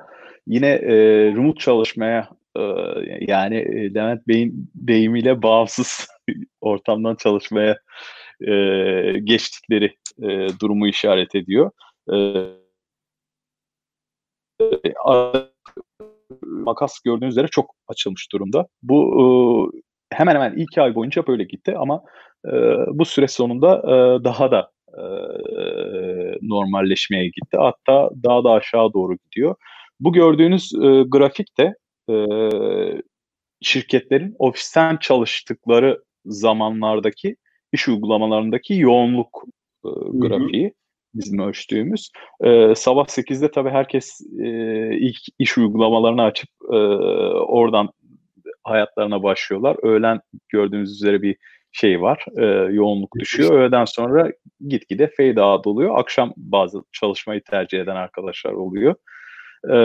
[0.48, 2.62] yine e, remote çalışmaya e,
[3.20, 6.08] yani e, Levent Bey'in deyimiyle bağımsız
[6.62, 7.78] ortamdan çalışmaya
[8.42, 8.54] e,
[9.24, 11.72] geçtikleri e, durumu işaret ediyor.
[12.14, 12.18] E,
[16.42, 18.68] makas gördüğünüz üzere çok açılmış durumda.
[18.84, 22.04] Bu e, hemen hemen ilk ay boyunca böyle gitti ama
[22.46, 22.52] e,
[22.88, 25.04] bu süre sonunda e, daha da e,
[26.42, 27.58] normalleşmeye gitti.
[27.58, 29.56] Hatta daha da aşağı doğru gidiyor.
[30.00, 31.76] Bu gördüğünüz e, grafik de
[32.10, 32.16] e,
[33.62, 37.36] şirketlerin ofisten çalıştıkları zamanlardaki
[37.74, 39.44] iş uygulamalarındaki yoğunluk
[39.86, 40.66] e, grafiği.
[40.66, 40.74] Hı hı
[41.18, 42.12] bizim ölçtüğümüz.
[42.44, 44.48] E, sabah 8'de tabii herkes e,
[44.98, 47.90] ilk iş uygulamalarını açıp e, oradan
[48.64, 49.78] hayatlarına başlıyorlar.
[49.84, 51.38] Öğlen gördüğünüz üzere bir
[51.72, 53.52] şey var, e, yoğunluk düşüyor.
[53.54, 54.32] Öğleden sonra
[54.68, 56.00] gitgide fade out oluyor.
[56.00, 58.96] Akşam bazı çalışmayı tercih eden arkadaşlar oluyor.
[59.66, 59.78] E,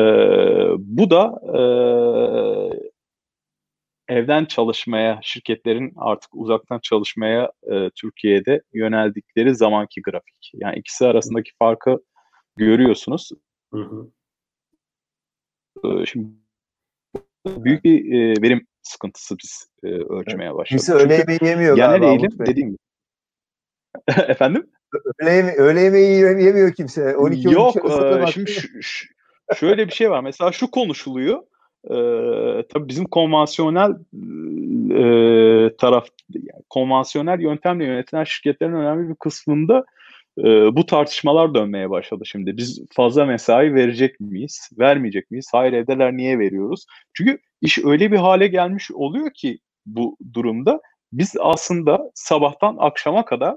[0.79, 1.63] bu da e,
[4.13, 10.51] evden çalışmaya, şirketlerin artık uzaktan çalışmaya e, Türkiye'de yöneldikleri zamanki grafik.
[10.55, 11.97] Yani ikisi arasındaki farkı
[12.57, 13.31] görüyorsunuz.
[13.75, 14.11] Hı hı.
[15.85, 16.29] E, şimdi
[17.47, 20.69] büyük bir e, verim sıkıntısı biz e, ölçmeye başladık.
[20.69, 22.07] Kimse öğle yemeği yemiyor genel galiba.
[22.07, 22.79] eğilim dediğim gibi.
[24.31, 24.71] Efendim?
[25.21, 27.17] Öğle, yeme öğle yemeği yemiyor kimse.
[27.17, 29.09] 12 Yok, e, şimdi şu,
[29.55, 30.21] şöyle bir şey var.
[30.21, 31.43] Mesela şu konuşuluyor.
[31.85, 31.95] E,
[32.69, 33.91] tabii bizim konvansiyonel
[34.91, 39.85] e, taraf, yani konvansiyonel yöntemle yönetilen şirketlerin önemli bir kısmında
[40.39, 40.43] e,
[40.77, 42.57] bu tartışmalar dönmeye başladı şimdi.
[42.57, 45.49] Biz fazla mesai verecek miyiz, vermeyecek miyiz?
[45.53, 46.87] Hayır evdeler niye veriyoruz?
[47.15, 50.81] Çünkü iş öyle bir hale gelmiş oluyor ki bu durumda
[51.13, 53.57] biz aslında sabahtan akşama kadar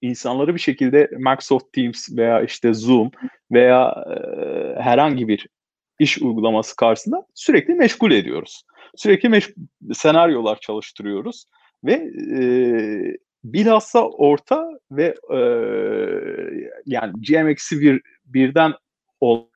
[0.00, 3.10] insanları bir şekilde Microsoft Teams veya işte Zoom
[3.52, 5.48] veya e, herhangi bir
[6.02, 8.62] iş uygulaması karşısında sürekli meşgul ediyoruz.
[8.96, 9.54] Sürekli meş-
[9.94, 11.44] senaryolar çalıştırıyoruz
[11.84, 11.92] ve
[12.38, 12.44] e,
[13.44, 15.38] bilhassa orta ve e,
[16.86, 18.72] yani GMX'i bir birden
[19.20, 19.46] ol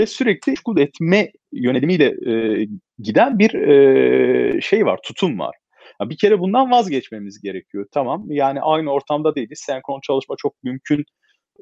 [0.00, 2.66] ve sürekli meşgul etme yönelimiyle e,
[2.98, 5.56] giden bir e, şey var, tutum var.
[6.02, 7.86] Bir kere bundan vazgeçmemiz gerekiyor.
[7.92, 9.62] Tamam yani aynı ortamda değiliz.
[9.66, 11.04] Senkron çalışma çok mümkün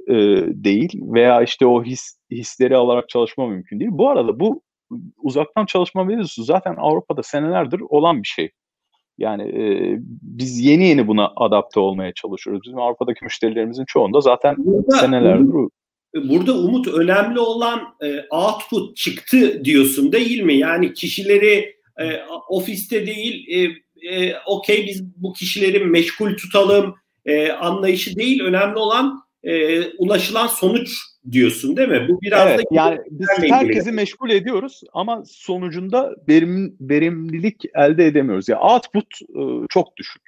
[0.08, 0.14] e,
[0.64, 3.90] değil veya işte o his hisleri alarak çalışma mümkün değil.
[3.92, 4.62] Bu arada bu
[5.22, 8.50] uzaktan çalışma mevzusu zaten Avrupa'da senelerdir olan bir şey.
[9.18, 12.62] Yani e, biz yeni yeni buna adapte olmaya çalışıyoruz.
[12.64, 15.54] Bizim Avrupa'daki müşterilerimizin çoğunda zaten burada, senelerdir
[16.14, 20.54] Burada Umut önemli olan e, output çıktı diyorsun değil mi?
[20.54, 23.70] Yani kişileri e, ofiste değil e,
[24.10, 28.42] e, okey biz bu kişileri meşgul tutalım e, anlayışı değil.
[28.42, 30.98] Önemli olan e, ulaşılan sonuç
[31.32, 32.06] diyorsun değil mi?
[32.08, 33.92] Bu biraz evet, da yani biz herkesi ilgili.
[33.92, 38.48] meşgul ediyoruz ama sonucunda verim, verimlilik elde edemiyoruz.
[38.48, 40.22] Ya yani output e, çok düşük.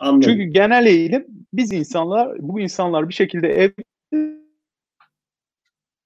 [0.00, 0.20] Anladım.
[0.20, 3.70] Çünkü genel eğilim biz insanlar bu insanlar bir şekilde ev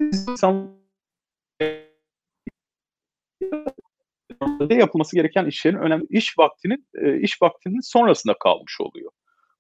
[0.00, 0.76] insan
[4.70, 9.10] yapılması gereken işlerin önemli iş vaktinin e, iş vaktinin sonrasında kalmış oluyor.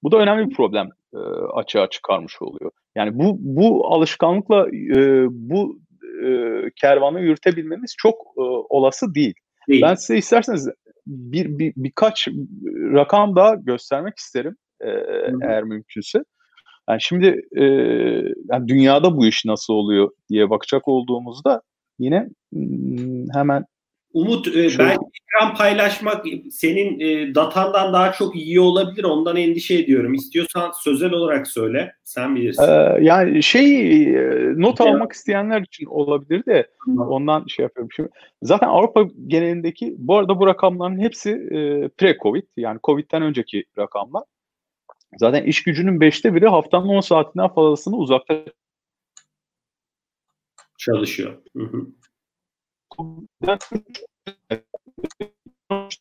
[0.02, 1.18] Bu da önemli bir problem e,
[1.54, 2.70] açığa çıkarmış oluyor.
[2.96, 5.78] Yani bu bu alışkanlıkla e, bu
[6.24, 6.28] e,
[6.76, 9.34] kervanı yürütebilmemiz çok e, olası değil.
[9.68, 9.82] değil.
[9.82, 10.68] Ben size isterseniz
[11.06, 12.28] bir, bir birkaç
[12.92, 14.88] rakam daha göstermek isterim e,
[15.42, 16.18] eğer mümkünse.
[16.88, 17.64] Yani şimdi e,
[18.52, 21.62] yani dünyada bu iş nasıl oluyor diye bakacak olduğumuzda
[21.98, 22.28] yine
[23.34, 23.64] hemen
[24.16, 29.04] Umut e, ben ekran paylaşmak senin e, datandan daha çok iyi olabilir.
[29.04, 30.14] Ondan endişe ediyorum.
[30.14, 31.92] İstiyorsan sözel olarak söyle.
[32.04, 32.62] Sen bilirsin.
[32.62, 37.92] Ee, yani şey e, not almak isteyenler için olabilir de ondan şey yapıyorum.
[37.96, 38.08] Şimdi,
[38.42, 41.56] zaten Avrupa genelindeki bu arada bu rakamların hepsi e,
[41.88, 44.22] pre-Covid yani Covid'den önceki rakamlar.
[45.16, 48.44] Zaten iş gücünün beşte biri haftanın 10 saatinden fazlasını uzakta
[50.78, 51.34] çalışıyor.
[51.56, 51.86] Hı hı.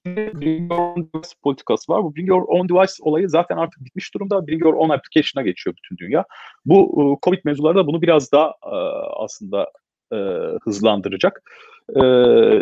[0.06, 2.04] Bring Your Own Device politikası var.
[2.04, 4.48] Bu Bring Your Own Device olayı zaten artık bitmiş durumda.
[4.48, 6.26] Bring Your Own Application'a geçiyor bütün dünya.
[6.66, 8.76] Bu e, Covid mevzuları da bunu biraz daha e,
[9.16, 9.72] aslında
[10.14, 10.18] e,
[10.64, 11.42] hızlandıracak.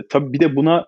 [0.09, 0.87] Tabii bir de buna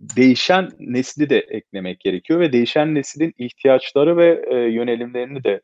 [0.00, 5.60] değişen nesli de eklemek gerekiyor ve değişen neslin ihtiyaçları ve yönelimlerini de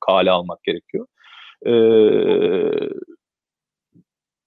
[0.00, 1.06] kale almak gerekiyor.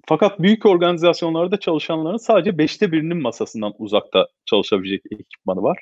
[0.09, 5.77] Fakat büyük organizasyonlarda çalışanların sadece beşte birinin masasından uzakta çalışabilecek ekipmanı var.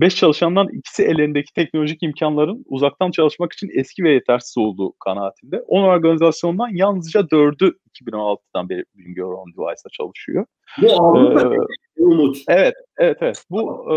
[0.00, 5.60] Beş çalışandan ikisi ellerindeki teknolojik imkanların uzaktan çalışmak için eski ve yetersiz olduğu kanaatinde.
[5.60, 10.46] 10 organizasyondan yalnızca dördü 2016'dan beri Bring Your Own Device'da çalışıyor.
[10.82, 12.36] Bu Avrupa ee, Umut.
[12.48, 13.44] Evet, evet, evet.
[13.50, 13.94] Bu e,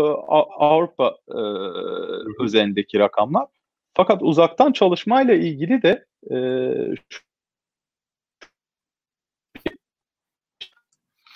[0.58, 1.40] Avrupa e,
[2.42, 3.46] özelindeki rakamlar.
[3.94, 6.36] Fakat uzaktan çalışmayla ilgili de e,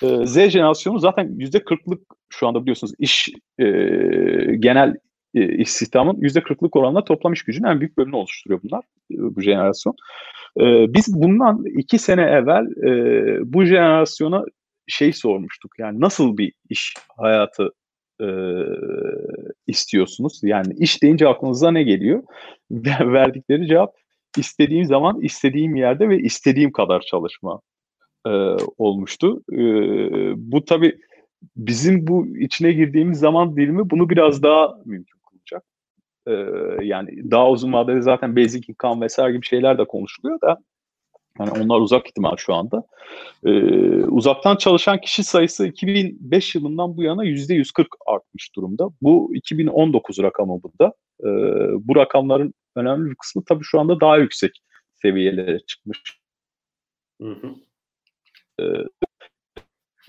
[0.03, 3.29] e, Z jenerasyonu zaten yüzde kırklık şu anda biliyorsunuz iş
[3.59, 3.65] e,
[4.59, 4.95] genel
[5.35, 9.41] e, istihdamın yüzde kırklık oranla toplam iş gücünün en büyük bölümünü oluşturuyor bunlar e, bu
[9.41, 9.95] jenerasyon.
[10.59, 14.45] E, biz bundan iki sene evvel e, bu jenerasyona
[14.87, 17.69] şey sormuştuk yani nasıl bir iş hayatı
[18.21, 18.27] e,
[19.67, 20.39] istiyorsunuz?
[20.43, 22.23] Yani iş deyince aklınıza ne geliyor?
[23.01, 23.93] Verdikleri cevap
[24.37, 27.61] istediğim zaman, istediğim yerde ve istediğim kadar çalışma
[28.25, 28.29] e,
[28.77, 29.43] olmuştu.
[29.51, 29.57] E,
[30.51, 30.97] bu tabii
[31.55, 35.63] bizim bu içine girdiğimiz zaman dilimi bunu biraz daha mümkün kılacak.
[36.27, 36.33] E,
[36.85, 40.59] yani daha uzun vadede zaten basic income vesaire gibi şeyler de konuşuluyor da
[41.39, 42.83] yani onlar uzak ihtimal şu anda.
[43.45, 43.51] Ee,
[44.03, 48.89] uzaktan çalışan kişi sayısı 2005 yılından bu yana %140 artmış durumda.
[49.01, 50.93] Bu 2019 rakamı burada.
[51.21, 51.27] Ee,
[51.87, 54.51] bu rakamların önemli bir kısmı tabii şu anda daha yüksek
[55.01, 56.19] seviyelere çıkmış.
[57.21, 57.55] Hı hı.
[58.61, 58.63] Ee,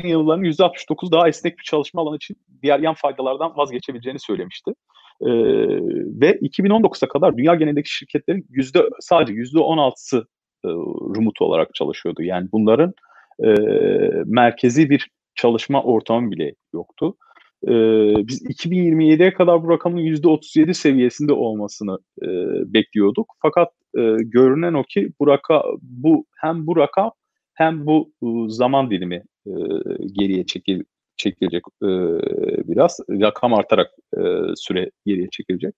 [0.05, 4.71] yılların %69 daha esnek bir çalışma alanı için diğer yan faydalardan vazgeçebileceğini söylemişti.
[5.21, 5.27] Ee,
[6.21, 10.27] ve 2019'a kadar dünya genelindeki şirketlerin yüzde sadece yüzde 16'sı
[10.65, 10.69] e,
[11.17, 12.23] remote olarak çalışıyordu.
[12.23, 12.95] Yani bunların
[13.45, 13.49] e,
[14.27, 17.17] merkezi bir çalışma ortamı bile yoktu.
[17.65, 17.73] E,
[18.27, 22.29] biz 2027'ye kadar bu rakamın %37 seviyesinde olmasını e,
[22.75, 23.35] bekliyorduk.
[23.43, 27.13] Fakat e, görünen o ki bu, raka, bu hem bu rakam
[27.57, 29.23] hem bu e, zaman dilimi
[30.13, 30.83] geriye çekil,
[31.17, 31.63] çekilecek
[32.69, 33.01] biraz.
[33.11, 33.91] Rakam artarak
[34.57, 35.75] süre geriye çekilecek.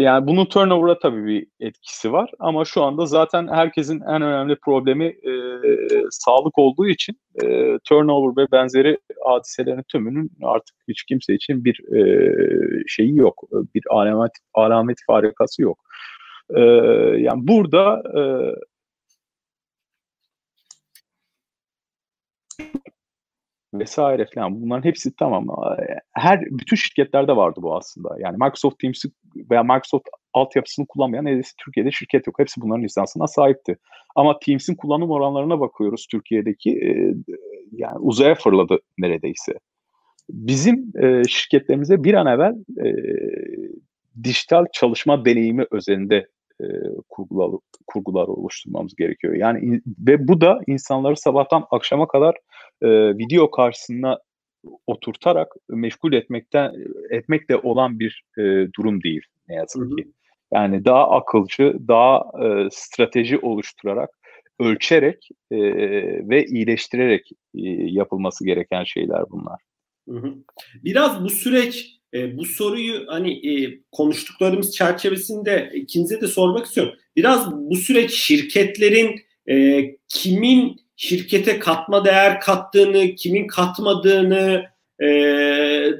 [0.00, 5.04] Yani bunun turnover'a tabii bir etkisi var ama şu anda zaten herkesin en önemli problemi
[5.04, 5.32] e,
[6.10, 12.84] sağlık olduğu için e, turnover ve benzeri hadiselerin tümünün artık hiç kimse için bir e,
[12.86, 13.42] şeyi yok,
[13.74, 15.78] bir alamet alamet farikası yok.
[16.50, 16.60] E,
[17.18, 18.22] yani burada e,
[23.74, 25.46] vesaire falan bunların hepsi tamam.
[26.12, 28.16] Her bütün şirketlerde vardı bu aslında.
[28.18, 29.08] Yani Microsoft Teams'i
[29.50, 32.38] veya Microsoft altyapısını kullanmayan neredeyse Türkiye'de şirket yok.
[32.38, 33.76] Hepsi bunların lisansına sahipti.
[34.16, 37.14] Ama Teams'in kullanım oranlarına bakıyoruz Türkiye'deki e,
[37.72, 39.52] yani uzaya fırladı neredeyse.
[40.30, 42.54] Bizim e, şirketlerimize bir an evvel
[42.86, 42.88] e,
[44.24, 46.26] dijital çalışma deneyimi özelinde
[46.62, 46.66] e,
[47.08, 47.50] kurgular,
[47.86, 49.34] kurgular oluşturmamız gerekiyor.
[49.34, 52.34] Yani ve bu da insanları sabahtan akşama kadar
[52.82, 54.18] e, video karşısına
[54.86, 56.72] oturtarak meşgul etmekten
[57.10, 58.42] etmekle olan bir e,
[58.78, 60.12] durum değil ne yazık ki.
[60.52, 64.10] Yani daha akılcı, daha e, strateji oluşturarak,
[64.60, 65.58] ölçerek e,
[66.28, 69.60] ve iyileştirerek e, yapılması gereken şeyler bunlar.
[70.74, 76.94] Biraz bu süreç e, bu soruyu hani e, konuştuklarımız çerçevesinde ikinize de sormak istiyorum.
[77.16, 79.20] Biraz bu süreç şirketlerin
[79.50, 84.64] e, kimin şirkete katma değer kattığını, kimin katmadığını
[85.00, 85.06] e,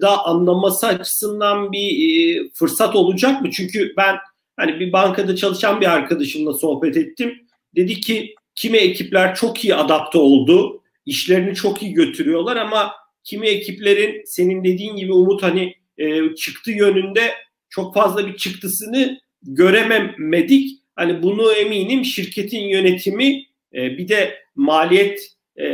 [0.00, 3.50] da anlaması açısından bir e, fırsat olacak mı?
[3.50, 4.16] Çünkü ben
[4.56, 7.34] hani bir bankada çalışan bir arkadaşımla sohbet ettim.
[7.76, 12.92] Dedi ki kimi ekipler çok iyi adapte oldu, işlerini çok iyi götürüyorlar ama
[13.24, 17.30] kimi ekiplerin senin dediğin gibi Umut hani e, çıktı yönünde
[17.68, 20.78] çok fazla bir çıktısını görememedik.
[20.96, 25.20] Hani bunu eminim şirketin yönetimi e, bir de maliyet
[25.56, 25.66] e,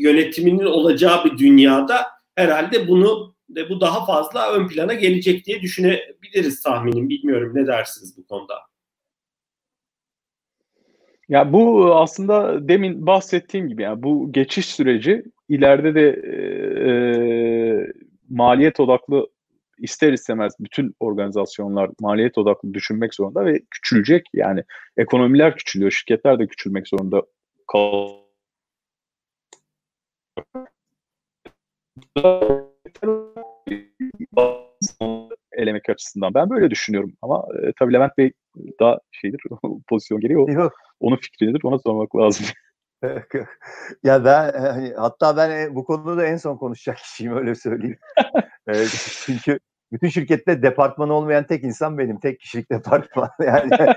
[0.00, 6.62] yönetiminin olacağı bir dünyada herhalde bunu de bu daha fazla ön plana gelecek diye düşünebiliriz
[6.62, 7.08] tahminim.
[7.08, 8.54] Bilmiyorum ne dersiniz bu konuda?
[11.28, 16.92] Ya bu aslında demin bahsettiğim gibi yani bu geçiş süreci ileride de e,
[18.30, 19.31] maliyet odaklı
[19.82, 24.26] ister istemez bütün organizasyonlar maliyet odaklı düşünmek zorunda ve küçülecek.
[24.34, 24.64] Yani
[24.96, 27.22] ekonomiler küçülüyor, şirketler de küçülmek zorunda
[27.72, 28.22] kal
[35.52, 36.34] elemek açısından.
[36.34, 38.32] Ben böyle düşünüyorum ama e, tabii Levent Bey
[38.80, 39.40] daha şeydir,
[39.88, 40.50] pozisyon gereği o.
[40.50, 40.72] Yok.
[41.00, 42.46] Onun fikridir, ona sormak lazım.
[44.02, 47.98] ya ben hani, hatta ben e, bu konuda en son konuşacak kişiyim öyle söyleyeyim.
[48.66, 49.58] evet, çünkü
[49.92, 52.20] bütün şirkette departman olmayan tek insan benim.
[52.20, 53.30] Tek kişilik departman.
[53.40, 53.70] Yani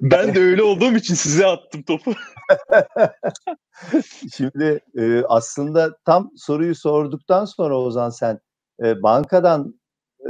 [0.00, 2.12] ben de öyle olduğum için size attım topu.
[4.36, 8.40] Şimdi e, aslında tam soruyu sorduktan sonra Ozan sen
[8.84, 9.80] e, bankadan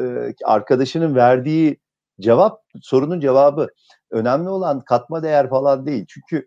[0.01, 1.81] e, arkadaşının verdiği
[2.21, 3.69] cevap sorunun cevabı
[4.11, 6.07] önemli olan katma değer falan değil.
[6.09, 6.47] Çünkü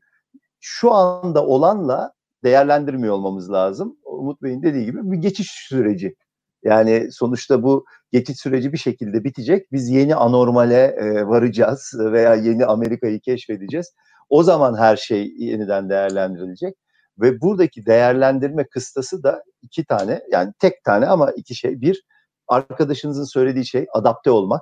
[0.60, 3.98] şu anda olanla değerlendirmiyor olmamız lazım.
[4.04, 6.16] Umut Bey'in dediği gibi bir geçiş süreci.
[6.64, 9.72] Yani sonuçta bu geçiş süreci bir şekilde bitecek.
[9.72, 13.94] Biz yeni anormale e, varacağız veya yeni Amerika'yı keşfedeceğiz.
[14.30, 16.76] O zaman her şey yeniden değerlendirilecek.
[17.22, 21.82] Ve buradaki değerlendirme kıstası da iki tane yani tek tane ama iki şey.
[21.82, 22.04] Bir
[22.48, 24.62] arkadaşınızın söylediği şey adapte olmak.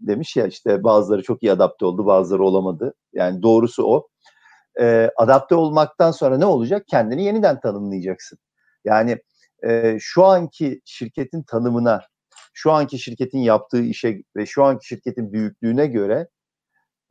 [0.00, 2.94] Demiş ya işte bazıları çok iyi adapte oldu bazıları olamadı.
[3.12, 4.08] Yani doğrusu o.
[4.80, 6.84] E, adapte olmaktan sonra ne olacak?
[6.90, 8.38] Kendini yeniden tanımlayacaksın.
[8.84, 9.18] Yani
[9.68, 12.00] e, şu anki şirketin tanımına,
[12.52, 16.28] şu anki şirketin yaptığı işe ve şu anki şirketin büyüklüğüne göre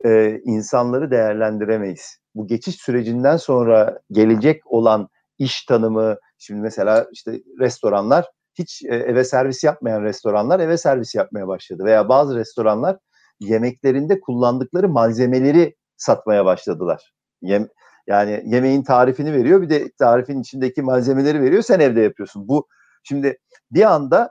[0.04, 2.18] e, insanları değerlendiremeyiz.
[2.34, 9.64] Bu geçiş sürecinden sonra gelecek olan iş tanımı, şimdi mesela işte restoranlar hiç eve servis
[9.64, 12.98] yapmayan restoranlar eve servis yapmaya başladı veya bazı restoranlar
[13.40, 17.12] yemeklerinde kullandıkları malzemeleri satmaya başladılar.
[17.42, 17.68] Yem,
[18.06, 22.48] yani yemeğin tarifini veriyor bir de tarifin içindeki malzemeleri veriyor sen evde yapıyorsun.
[22.48, 22.68] Bu
[23.02, 23.38] şimdi
[23.70, 24.30] bir anda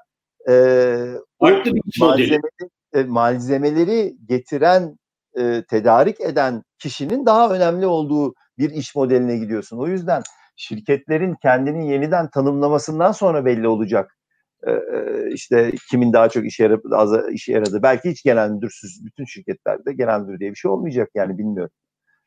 [0.50, 0.54] e,
[1.40, 2.42] Farklı bir malzeme,
[2.94, 4.98] e, malzemeleri getiren
[5.40, 9.78] e, tedarik eden kişinin daha önemli olduğu bir iş modeline gidiyorsun.
[9.78, 10.22] O yüzden
[10.56, 14.18] şirketlerin kendini yeniden tanımlamasından sonra belli olacak.
[14.68, 14.74] E,
[15.34, 17.84] işte kimin daha çok işe yaradı, az işe yaradı.
[17.84, 21.72] Belki hiç genel müdürsüz bütün şirketlerde genel müdür diye bir şey olmayacak yani bilmiyorum.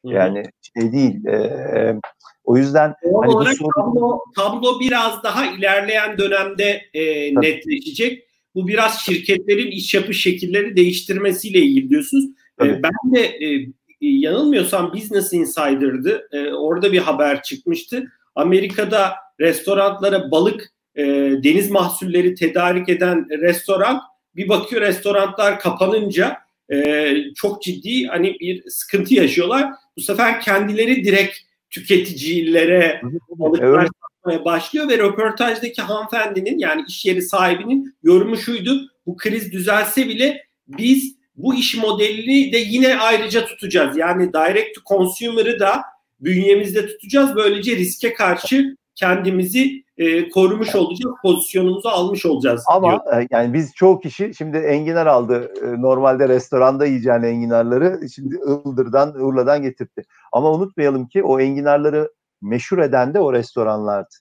[0.04, 0.42] Yani
[0.74, 1.26] şey değil.
[1.26, 2.00] E,
[2.44, 3.70] o yüzden Doğal hani olarak soru...
[3.76, 8.24] tablo, tablo biraz daha ilerleyen dönemde e, netleşecek.
[8.54, 12.24] Bu biraz şirketlerin iş yapış şekilleri değiştirmesiyle ilgili diyorsunuz.
[12.62, 13.66] E, ben de e,
[14.00, 16.28] yanılmıyorsam Business Insider'dı.
[16.32, 18.04] E, orada bir haber çıkmıştı.
[18.34, 21.04] Amerika'da restoranlara balık, e,
[21.44, 24.00] deniz mahsulleri tedarik eden restoran
[24.36, 26.36] bir bakıyor restoranlar kapanınca
[26.72, 29.70] e, çok ciddi hani bir sıkıntı yaşıyorlar.
[29.96, 31.38] Bu sefer kendileri direkt
[31.70, 33.90] tüketicilere balıklar evet.
[34.02, 38.80] satmaya başlıyor ve röportajdaki hanımefendinin yani iş yeri sahibinin yorumu şuydu.
[39.06, 43.96] Bu kriz düzelse bile biz bu iş modelini de yine ayrıca tutacağız.
[43.96, 45.82] Yani direct to consumer'ı da
[46.20, 47.36] bünyemizde tutacağız.
[47.36, 52.64] Böylece riske karşı kendimizi e, korumuş olacağız, pozisyonumuzu almış olacağız.
[52.68, 53.22] Ama diyor.
[53.22, 55.52] E, yani biz çoğu kişi şimdi enginar aldı.
[55.62, 60.04] E, normalde restoranda yiyeceğin enginarları şimdi Ildır'dan, Urla'dan getirdi.
[60.32, 64.14] Ama unutmayalım ki o enginarları meşhur eden de o restoranlardı.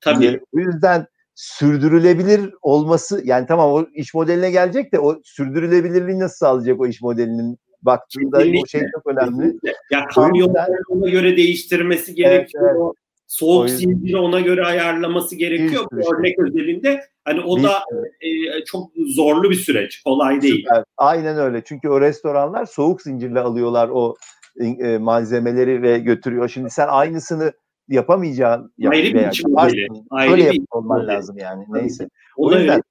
[0.00, 0.26] Tabii.
[0.26, 6.36] E, o yüzden sürdürülebilir olması yani tamam o iş modeline gelecek de o sürdürülebilirliği nasıl
[6.36, 8.60] sağlayacak o iş modelinin baktığında Kesinlikle.
[8.62, 9.42] o şey çok önemli.
[9.42, 9.72] Kesinlikle.
[9.90, 12.64] Ya kamyonları ona göre değiştirmesi gerekiyor.
[12.64, 12.94] Evet, evet.
[13.30, 13.78] Soğuk yüzden...
[13.78, 15.84] zinciri ona göre ayarlaması gerekiyor.
[15.92, 17.72] Bu örnek özelinde hani o bir da
[18.20, 20.02] e, çok zorlu bir süreç.
[20.02, 20.62] Kolay değil.
[20.62, 20.84] Süper.
[20.96, 21.62] Aynen öyle.
[21.64, 24.16] Çünkü o restoranlar soğuk zincirle alıyorlar o
[24.60, 26.48] e, malzemeleri ve götürüyor.
[26.48, 27.52] Şimdi sen aynısını
[27.88, 29.58] yapamayacağın ayrı bir biçim.
[29.58, 31.64] Ayrı Öyle bir olman lazım yani.
[31.68, 32.08] Neyse.
[32.36, 32.82] O, o yüzden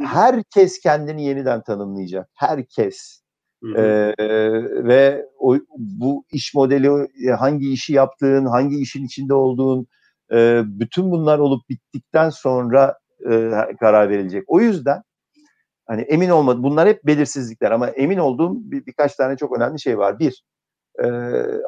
[0.00, 0.08] öyle.
[0.08, 2.28] herkes kendini yeniden tanımlayacak.
[2.34, 3.19] Herkes.
[3.76, 4.14] Ee,
[4.84, 7.08] ve o, bu iş modeli
[7.38, 9.86] hangi işi yaptığın, hangi işin içinde olduğun,
[10.32, 12.98] e, bütün bunlar olup bittikten sonra
[13.30, 13.50] e,
[13.80, 14.44] karar verilecek.
[14.46, 15.02] O yüzden
[15.86, 16.62] hani emin olmadım.
[16.62, 20.18] Bunlar hep belirsizlikler ama emin olduğum bir, birkaç tane çok önemli şey var.
[20.18, 20.44] Bir,
[21.02, 21.06] e,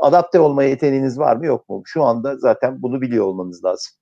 [0.01, 1.83] adapte olma yeteneğiniz var mı yok mu?
[1.87, 3.93] Şu anda zaten bunu biliyor olmanız lazım.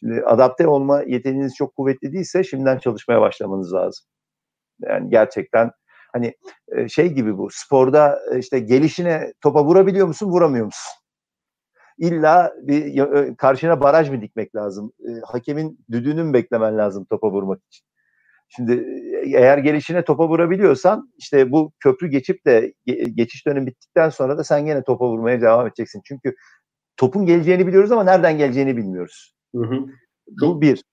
[0.00, 4.04] Şimdi adapte olma yeteneğiniz çok kuvvetli değilse şimdiden çalışmaya başlamanız lazım.
[4.80, 5.70] Yani gerçekten
[6.16, 6.34] hani
[6.76, 10.92] e, şey gibi bu sporda e, işte gelişine topa vurabiliyor musun vuramıyor musun?
[11.98, 14.92] İlla bir e, karşına baraj mı dikmek lazım?
[15.24, 17.86] Hakemin düdüğünü mü beklemen lazım topa vurmak için?
[18.48, 18.86] Şimdi
[19.24, 22.74] eğer gelişine topa vurabiliyorsan işte bu köprü geçip de
[23.14, 26.00] geçiş dönemi bittikten sonra da sen gene topa vurmaya devam edeceksin.
[26.04, 26.34] Çünkü
[26.96, 29.34] topun geleceğini biliyoruz ama nereden geleceğini bilmiyoruz.
[29.54, 29.86] Hı hı.
[30.42, 30.84] Bu bir.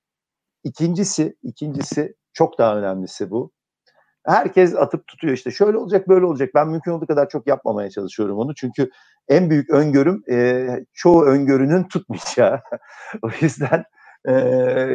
[0.64, 3.52] İkincisi, ikincisi çok daha önemlisi bu.
[4.26, 6.50] Herkes atıp tutuyor işte şöyle olacak böyle olacak.
[6.56, 8.56] Ben mümkün olduğu kadar çok yapmamaya çalışıyorum onu.
[8.56, 8.90] Çünkü
[9.30, 12.62] en büyük öngörüm e, çoğu öngörünün tutmayacağı.
[13.22, 13.84] o yüzden
[14.26, 14.32] e,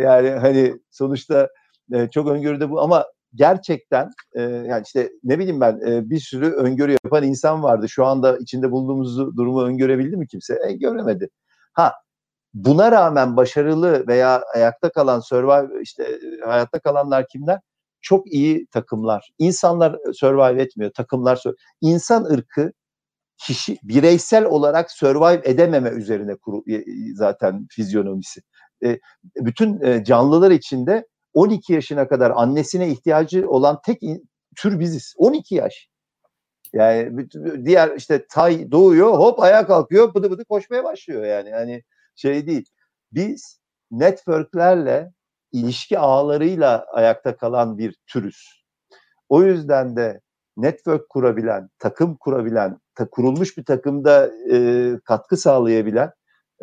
[0.03, 1.49] yani hani sonuçta
[1.93, 6.51] e, çok öngörüde bu ama gerçekten e, yani işte ne bileyim ben e, bir sürü
[6.51, 7.89] öngörü yapan insan vardı.
[7.89, 10.59] Şu anda içinde bulunduğumuz durumu öngörebildi mi kimse?
[10.69, 11.29] E, göremedi.
[11.73, 11.93] Ha
[12.55, 17.61] buna rağmen başarılı veya ayakta kalan survive işte hayatta kalanlar kimler?
[18.03, 19.31] Çok iyi takımlar.
[19.39, 21.43] İnsanlar survive etmiyor, takımlar
[21.81, 22.73] insan ırkı
[23.39, 26.65] kişi bireysel olarak survive edememe üzerine kuru,
[27.15, 28.41] zaten fizyonomisi.
[28.85, 28.99] E,
[29.37, 34.01] bütün e, canlılar içinde 12 yaşına kadar annesine ihtiyacı olan tek
[34.57, 35.15] tür biziz.
[35.17, 35.89] 12 yaş.
[36.73, 37.29] Yani
[37.65, 41.51] diğer işte tay doğuyor hop ayağa kalkıyor bıdı bıdı koşmaya başlıyor yani.
[41.51, 41.83] Yani
[42.17, 42.65] şey değil.
[43.13, 45.13] Biz networklerle
[45.53, 48.65] ilişki ağlarıyla ayakta kalan bir türüz.
[49.29, 50.21] O yüzden de
[50.57, 56.13] network kurabilen, takım kurabilen, ta, kurulmuş bir takımda e, katkı sağlayabilen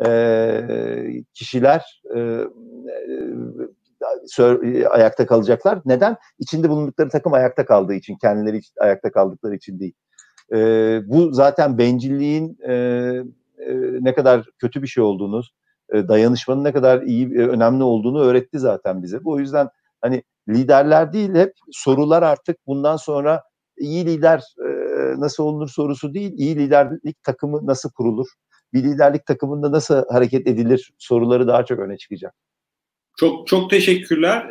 [0.06, 2.44] e, kişiler e,
[4.38, 5.78] e, ayakta kalacaklar.
[5.84, 6.16] Neden?
[6.38, 9.94] İçinde bulundukları takım ayakta kaldığı için, kendileri ayakta kaldıkları için değil.
[10.52, 10.58] E,
[11.06, 12.72] bu zaten bencilliğin e,
[13.58, 15.42] e, ne kadar kötü bir şey olduğunu,
[15.92, 19.24] e, dayanışmanın ne kadar iyi, e, önemli olduğunu öğretti zaten bize.
[19.24, 19.68] Bu o yüzden
[20.00, 23.42] hani liderler değil hep sorular artık bundan sonra
[23.78, 24.70] iyi lider e,
[25.20, 28.26] nasıl olunur sorusu değil, iyi liderlik takımı nasıl kurulur?
[28.72, 32.34] Bir liderlik takımında nasıl hareket edilir soruları daha çok öne çıkacak.
[33.16, 34.50] Çok çok teşekkürler.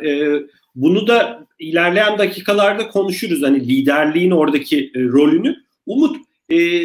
[0.74, 3.42] Bunu da ilerleyen dakikalarda konuşuruz.
[3.42, 5.56] Hani liderliğin oradaki rolünü.
[5.86, 6.16] Umut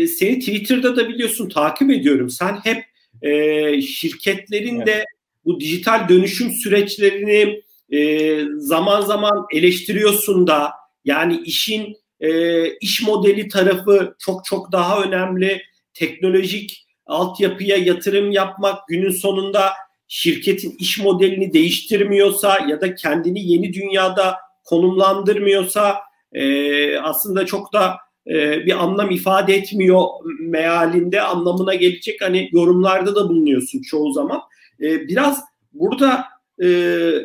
[0.07, 2.29] seni Twitter'da da biliyorsun takip ediyorum.
[2.29, 2.83] Sen hep
[3.21, 4.87] e, şirketlerin evet.
[4.87, 5.05] de
[5.45, 10.71] bu dijital dönüşüm süreçlerini e, zaman zaman eleştiriyorsun da
[11.05, 15.61] yani işin e, iş modeli tarafı çok çok daha önemli.
[15.93, 19.73] Teknolojik altyapıya yatırım yapmak günün sonunda
[20.07, 25.99] şirketin iş modelini değiştirmiyorsa ya da kendini yeni dünyada konumlandırmıyorsa
[26.33, 27.97] e, aslında çok da
[28.27, 30.01] e, bir anlam ifade etmiyor
[30.39, 34.41] mealinde anlamına gelecek hani yorumlarda da bulunuyorsun çoğu zaman.
[34.81, 35.39] E, biraz
[35.73, 36.23] burada
[36.63, 36.67] e,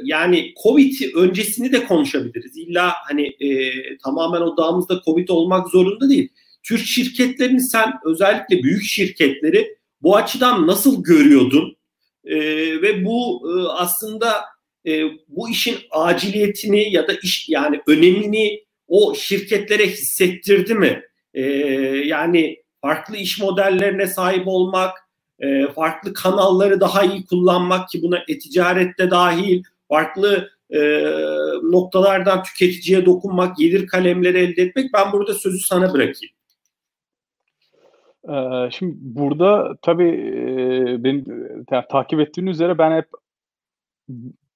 [0.04, 2.56] yani Covid öncesini de konuşabiliriz.
[2.56, 6.28] İlla hani e, tamamen odağımızda Covid olmak zorunda değil.
[6.62, 11.76] Türk şirketlerini sen özellikle büyük şirketleri bu açıdan nasıl görüyordun?
[12.82, 14.44] Ve bu aslında
[15.28, 21.02] bu işin aciliyetini ya da iş yani önemini o şirketlere hissettirdi mi?
[21.34, 21.42] E,
[22.06, 24.98] yani farklı iş modellerine sahip olmak,
[25.40, 30.78] e, farklı kanalları daha iyi kullanmak ki buna e-ticarette dahil, farklı e,
[31.62, 34.92] noktalardan tüketiciye dokunmak, gelir kalemleri elde etmek.
[34.94, 36.36] Ben burada sözü sana bırakayım.
[38.28, 41.24] Ee, şimdi burada tabii e, benim
[41.70, 43.08] yani, takip ettiğin üzere ben hep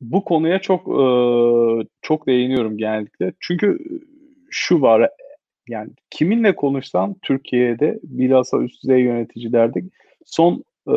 [0.01, 1.05] bu konuya çok e,
[2.03, 3.33] çok değiniyorum genellikle.
[3.41, 3.79] Çünkü
[4.51, 5.11] şu var
[5.69, 9.83] yani kiminle konuşsam Türkiye'de bilhassa üst düzey yöneticilerde
[10.25, 10.97] son e,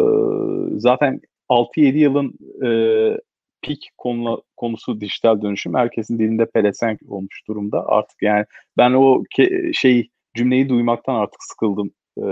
[0.77, 2.33] zaten 6-7 yılın
[2.65, 2.69] e,
[3.61, 5.73] peak konu, konusu dijital dönüşüm.
[5.73, 7.87] Herkesin dilinde pelesenk olmuş durumda.
[7.87, 8.45] Artık yani
[8.77, 12.27] ben o ke, şey cümleyi duymaktan artık sıkıldım e,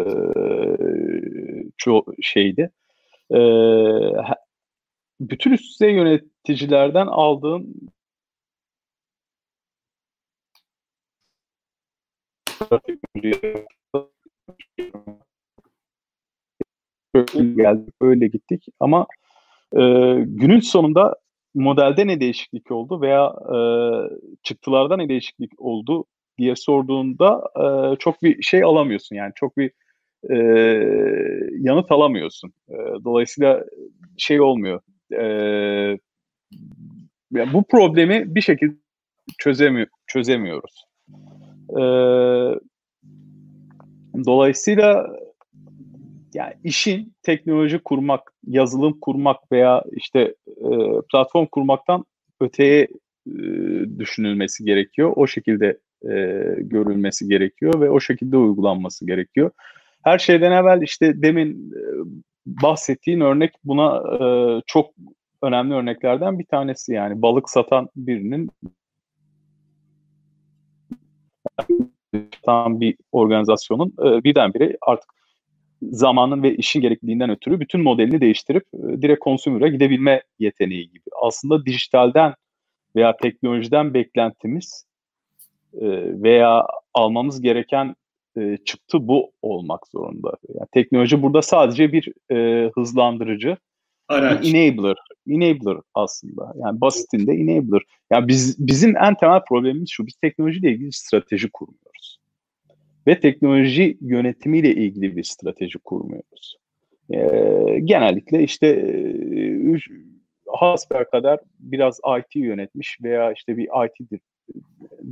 [1.78, 2.72] çoğu şeydi.
[3.32, 3.40] E,
[5.20, 7.74] bütün üst düzey yöneticilerden aldığım
[17.56, 19.08] geldik, öyle gittik ama
[19.74, 19.80] e,
[20.26, 21.16] günün sonunda
[21.54, 23.58] modelde ne değişiklik oldu veya e,
[24.44, 26.06] çıktılarda ne değişiklik oldu
[26.38, 29.72] diye sorduğunda e, çok bir şey alamıyorsun yani çok bir
[30.30, 30.36] e,
[31.60, 32.54] yanıt alamıyorsun.
[32.70, 33.66] E, dolayısıyla
[34.18, 34.82] şey olmuyor.
[35.12, 35.24] E,
[37.32, 38.76] yani bu problemi bir şekilde
[39.38, 40.91] çözemi çözemiyoruz.
[41.72, 41.84] E,
[44.26, 45.08] dolayısıyla
[46.34, 50.70] yani işin teknoloji kurmak, yazılım kurmak veya işte e,
[51.12, 52.06] platform kurmaktan
[52.42, 52.88] öteye
[53.28, 53.34] e,
[54.00, 55.14] düşünülmesi gerekiyor.
[55.16, 56.14] O şekilde e,
[56.58, 59.52] görülmesi gerekiyor ve o şekilde uygulanması gerekiyor.
[60.04, 61.82] Her şeyden evvel işte demin e,
[62.46, 64.20] bahsettiğin örnek buna e,
[64.68, 64.92] çok
[65.42, 68.50] önemli örneklerden bir tanesi yani balık satan birinin
[72.44, 75.10] tam bir organizasyonun e, birdenbire artık
[75.82, 81.04] zamanın ve işin gerekliliğinden ötürü bütün modelini değiştirip e, direkt consumer'a gidebilme yeteneği gibi.
[81.22, 82.34] Aslında dijitalden
[82.96, 84.86] veya teknolojiden beklentimiz
[85.74, 85.88] e,
[86.24, 87.96] veya almamız gereken
[88.38, 90.38] e, çıktı bu olmak zorunda.
[90.50, 92.14] Yani teknoloji burada sadece bir
[92.76, 93.58] hızlandırıcı,
[94.12, 94.42] Araç.
[94.42, 94.98] bir enabler,
[95.28, 96.54] enabler aslında.
[96.56, 97.82] Yani basitinde enabler.
[98.12, 100.08] Yani biz bizim en temel problemimiz şu.
[100.08, 102.22] Biz teknolojiyle ilgili strateji kurmuyoruz
[103.08, 106.58] ve teknoloji yönetimiyle ilgili bir strateji kurmuyoruz.
[107.10, 107.20] E,
[107.80, 109.78] genellikle işte e,
[110.48, 114.22] hasper kadar biraz IT yönetmiş veya işte bir IT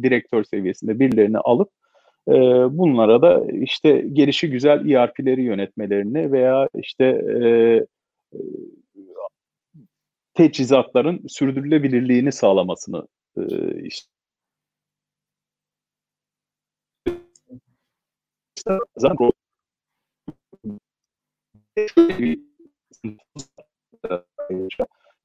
[0.03, 1.69] direktör seviyesinde birilerini alıp
[2.27, 2.33] e,
[2.77, 7.47] bunlara da işte gelişi güzel ERP'leri yönetmelerini veya işte e,
[8.33, 8.39] e,
[10.39, 13.41] teçhizatların sürdürülebilirliğini sağlamasını e,
[13.83, 14.09] işte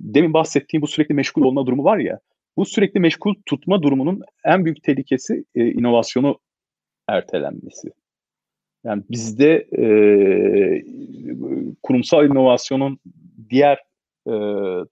[0.01, 2.21] demin bahsettiğim bu sürekli meşgul olma durumu var ya
[2.57, 6.39] bu sürekli meşgul tutma durumunun en büyük tehlikesi e, inovasyonu
[7.09, 7.89] ertelenmesi.
[8.85, 9.85] Yani bizde e,
[11.83, 12.99] kurumsal inovasyonun
[13.51, 13.79] diğer
[14.27, 14.35] e,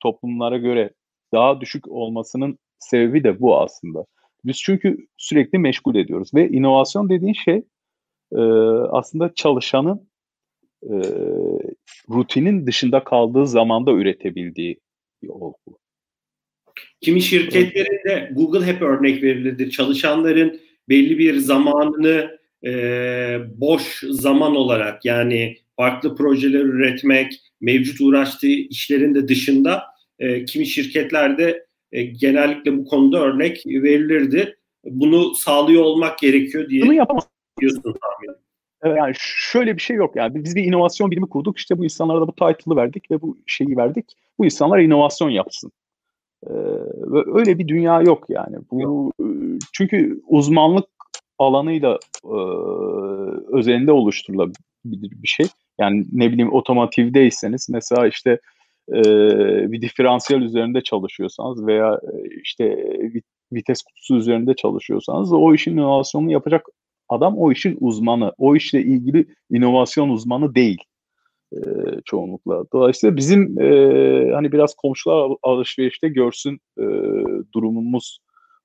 [0.00, 0.90] toplumlara göre
[1.32, 4.04] daha düşük olmasının sebebi de bu aslında.
[4.44, 7.62] Biz çünkü sürekli meşgul ediyoruz ve inovasyon dediğin şey
[8.32, 8.40] e,
[8.90, 10.08] aslında çalışanın
[10.82, 10.94] e,
[12.10, 14.80] rutinin dışında kaldığı zamanda üretebildiği
[15.22, 15.78] bir olgu.
[17.00, 19.70] Kimi şirketlerinde Google hep örnek verilir.
[19.70, 22.70] Çalışanların belli bir zamanını e,
[23.56, 27.32] boş zaman olarak yani farklı projeler üretmek,
[27.62, 29.82] mevcut uğraştığı işlerin de dışında
[30.18, 34.58] e, kimi şirketlerde e, genellikle bu konuda örnek verilirdi.
[34.84, 37.28] Bunu sağlıyor olmak gerekiyor diye Bunu yapamaz.
[37.60, 37.94] diyorsun.
[38.84, 42.26] Yani şöyle bir şey yok yani biz bir inovasyon birimi kurduk işte bu insanlara da
[42.26, 44.16] bu title'ı verdik ve bu şeyi verdik.
[44.38, 45.72] Bu insanlar inovasyon yapsın.
[46.46, 46.50] Ee,
[47.34, 48.56] öyle bir dünya yok yani.
[48.70, 49.12] Bu
[49.72, 50.86] çünkü uzmanlık
[51.38, 52.36] alanıyla e,
[53.56, 55.46] özelinde oluşturulabilir bir şey.
[55.82, 58.38] Yani ne bileyim otomotivdeyseniz mesela işte
[58.88, 59.02] e,
[59.72, 62.76] bir diferansiyel üzerinde çalışıyorsanız veya e, işte
[63.52, 66.66] vites kutusu üzerinde çalışıyorsanız o işin inovasyonunu yapacak
[67.08, 68.32] adam o işin uzmanı.
[68.38, 70.82] O işle ilgili inovasyon uzmanı değil
[71.52, 71.60] e,
[72.04, 72.64] çoğunlukla.
[72.72, 73.66] Dolayısıyla bizim e,
[74.32, 76.84] hani biraz komşular alışverişte görsün e,
[77.54, 78.18] durumumuz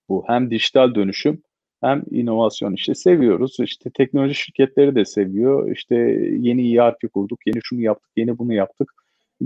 [0.10, 0.24] bu.
[0.28, 1.42] Hem dijital dönüşüm
[1.82, 3.58] hem inovasyon işte seviyoruz.
[3.60, 5.72] İşte teknoloji şirketleri de seviyor.
[5.72, 5.96] İşte
[6.40, 8.94] yeni ERP kurduk, yeni şunu yaptık, yeni bunu yaptık.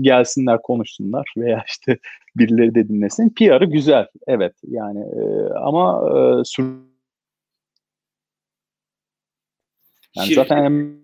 [0.00, 1.98] Gelsinler konuşsunlar veya işte
[2.36, 3.28] birileri de dinlesin.
[3.28, 6.64] PR'ı güzel, evet yani e, ama e, sür
[10.16, 10.96] yani Şirket, zaten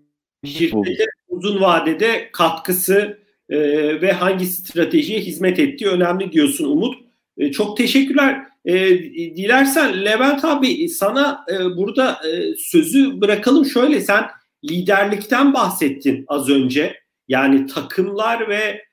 [0.45, 3.19] şirkete uzun vadede katkısı
[3.49, 3.57] e,
[4.01, 7.08] ve hangi stratejiye hizmet ettiği önemli diyorsun Umut.
[7.39, 8.41] E, çok teşekkürler.
[8.65, 12.21] E, dilersen Levent abi sana e, burada
[12.57, 13.65] sözü bırakalım.
[13.65, 14.25] Şöyle sen
[14.69, 16.99] liderlikten bahsettin az önce.
[17.27, 18.89] Yani takımlar ve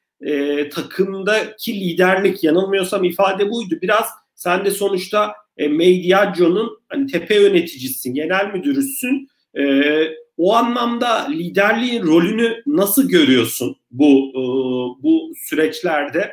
[0.70, 3.78] takımdaki liderlik yanılmıyorsam ifade buydu.
[3.82, 9.28] Biraz sen de sonuçta e, Mediaggio'nun hani tepe yöneticisin, genel müdürüsün.
[10.36, 14.32] O anlamda liderliğin rolünü nasıl görüyorsun bu
[15.02, 16.32] bu süreçlerde?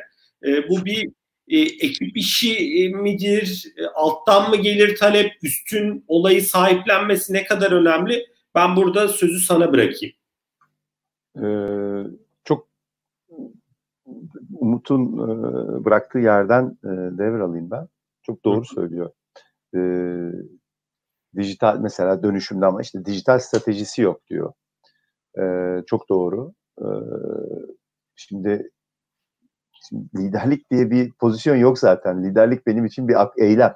[0.68, 1.08] Bu bir
[1.48, 3.74] e, ekip işi e, midir?
[3.76, 5.32] E, alttan mı gelir talep?
[5.42, 8.26] Üstün olayı sahiplenmesi ne kadar önemli?
[8.54, 10.14] Ben burada sözü sana bırakayım.
[11.36, 12.02] Ee,
[12.44, 12.68] çok
[14.60, 16.88] Umut'un e, bıraktığı yerden e,
[17.18, 17.88] devralayım ben.
[18.22, 18.74] Çok doğru Hı.
[18.74, 19.10] söylüyor.
[19.74, 19.80] E,
[21.36, 24.52] dijital mesela dönüşümde ama işte dijital stratejisi yok diyor.
[25.38, 25.42] E,
[25.86, 26.52] çok doğru.
[26.78, 26.86] E,
[28.16, 28.70] şimdi
[29.88, 32.24] Şimdi liderlik diye bir pozisyon yok zaten.
[32.24, 33.74] Liderlik benim için bir eylem.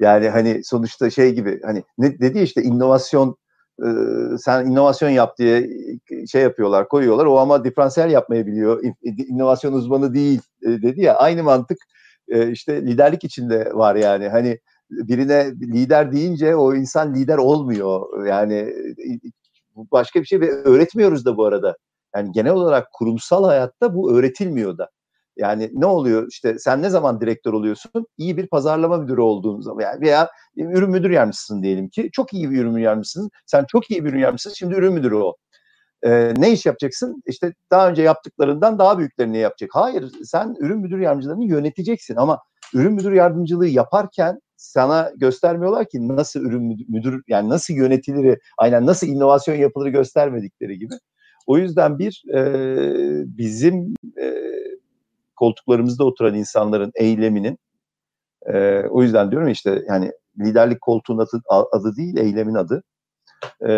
[0.00, 3.36] Yani hani sonuçta şey gibi hani ne dedi işte inovasyon
[3.82, 3.88] e,
[4.38, 5.70] sen inovasyon yap diye
[6.32, 7.26] şey yapıyorlar koyuyorlar.
[7.26, 8.82] O ama diferansiyel yapmayı biliyor.
[9.02, 11.14] İnovasyon uzmanı değil e, dedi ya.
[11.14, 11.78] Aynı mantık
[12.28, 14.28] e, işte liderlik içinde var yani.
[14.28, 14.58] Hani
[14.90, 18.26] birine lider deyince o insan lider olmuyor.
[18.26, 18.74] Yani
[19.76, 21.76] başka bir şey ve öğretmiyoruz da bu arada.
[22.16, 24.88] Yani genel olarak kurumsal hayatta bu öğretilmiyor da.
[25.40, 28.06] Yani ne oluyor işte sen ne zaman direktör oluyorsun?
[28.18, 32.10] İyi bir pazarlama müdürü olduğun zaman yani veya ürün müdür yardımcısın diyelim ki.
[32.12, 33.30] Çok iyi bir ürün yardımcısın.
[33.46, 34.52] Sen çok iyi bir ürün yardımcısın.
[34.54, 35.34] Şimdi ürün müdürü ol.
[36.02, 37.22] Ee, ne iş yapacaksın?
[37.26, 39.70] İşte daha önce yaptıklarından daha büyüklerini yapacak.
[39.72, 42.38] Hayır sen ürün müdür yardımcılarını yöneteceksin ama
[42.74, 49.06] ürün müdür yardımcılığı yaparken sana göstermiyorlar ki nasıl ürün müdür yani nasıl yönetilir, aynen nasıl
[49.06, 50.94] inovasyon yapılır göstermedikleri gibi.
[51.46, 52.42] O yüzden bir e,
[53.38, 54.34] bizim e,
[55.40, 57.58] koltuklarımızda oturan insanların eyleminin
[58.46, 62.82] e, o yüzden diyorum işte yani liderlik koltuğun adı, adı değil eylemin adı
[63.62, 63.68] e,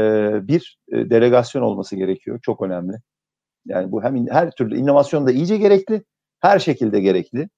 [0.49, 2.39] bir e, delegasyon olması gerekiyor.
[2.43, 2.97] Çok önemli.
[3.67, 6.03] Yani bu hem her türlü inovasyon da iyice gerekli,
[6.41, 7.49] her şekilde gerekli.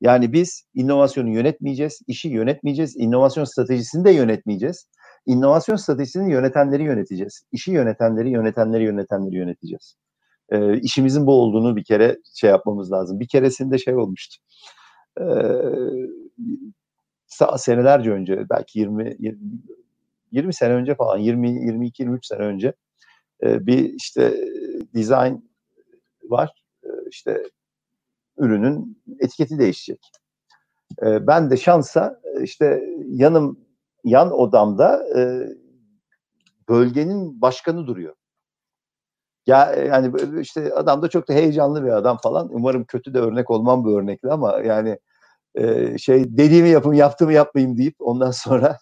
[0.00, 4.86] Yani biz inovasyonu yönetmeyeceğiz, işi yönetmeyeceğiz, inovasyon stratejisini de yönetmeyeceğiz.
[5.26, 7.42] İnovasyon stratejisini yönetenleri yöneteceğiz.
[7.52, 9.96] İşi yönetenleri, yönetenleri, yönetenleri yöneteceğiz
[10.50, 13.20] e, işimizin bu olduğunu bir kere şey yapmamız lazım.
[13.20, 14.36] Bir keresinde şey olmuştu.
[15.20, 15.24] E,
[17.56, 19.38] senelerce önce belki 20, 20
[20.32, 22.72] 20 sene önce falan 20 22 23 sene önce
[23.42, 24.34] e, bir işte
[24.94, 25.34] design
[26.22, 26.64] var.
[26.84, 27.42] E, işte
[28.38, 30.00] ürünün etiketi değişecek.
[31.02, 33.60] E, ben de şansa işte yanım
[34.04, 35.48] yan odamda e,
[36.68, 38.14] bölgenin başkanı duruyor.
[39.50, 42.48] Ya e, yani işte adam da çok da heyecanlı bir adam falan.
[42.52, 44.98] Umarım kötü de örnek olmam bu örnekle ama yani
[45.54, 48.78] e, şey dediğimi yapım yaptığımı yapmayayım deyip ondan sonra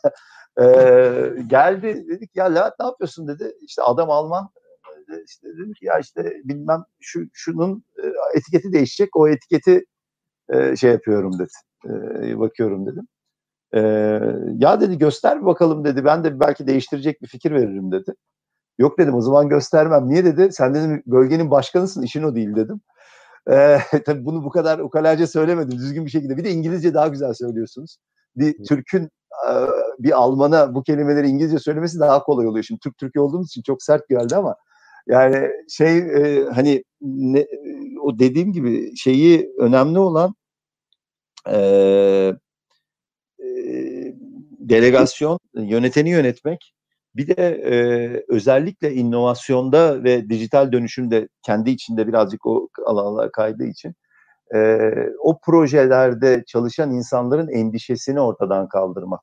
[0.60, 0.64] e,
[1.46, 3.52] geldi dedik ya Levent ne yapıyorsun dedi.
[3.62, 4.50] İşte adam Alman
[5.26, 8.06] işte dedim ki ya işte bilmem şu şunun e,
[8.38, 9.84] etiketi değişecek o etiketi
[10.50, 11.50] e, şey yapıyorum dedi.
[12.26, 13.08] E, bakıyorum dedim.
[13.74, 13.80] E,
[14.58, 16.04] ya dedi göster bakalım dedi.
[16.04, 18.14] Ben de belki değiştirecek bir fikir veririm dedi.
[18.78, 20.08] Yok dedim o zaman göstermem.
[20.08, 20.48] Niye dedi?
[20.52, 22.80] Sen dedim bölgenin başkanısın işin o değil dedim.
[23.50, 26.36] Ee, tabii bunu bu kadar ukalaca söylemedim düzgün bir şekilde.
[26.36, 27.96] Bir de İngilizce daha güzel söylüyorsunuz.
[28.36, 29.10] Bir Türk'ün
[29.98, 32.64] bir Alman'a bu kelimeleri İngilizce söylemesi daha kolay oluyor.
[32.64, 34.56] Şimdi Türk Türk olduğumuz için çok sert geldi ama
[35.06, 37.46] yani şey e, hani ne,
[38.02, 40.34] o dediğim gibi şeyi önemli olan
[41.48, 42.34] e,
[44.58, 46.74] delegasyon, yöneteni yönetmek,
[47.18, 47.76] bir de e,
[48.28, 53.94] özellikle inovasyonda ve dijital dönüşümde kendi içinde birazcık o alanlar kaydığı için
[54.54, 54.58] e,
[55.20, 59.20] o projelerde çalışan insanların endişesini ortadan kaldırmak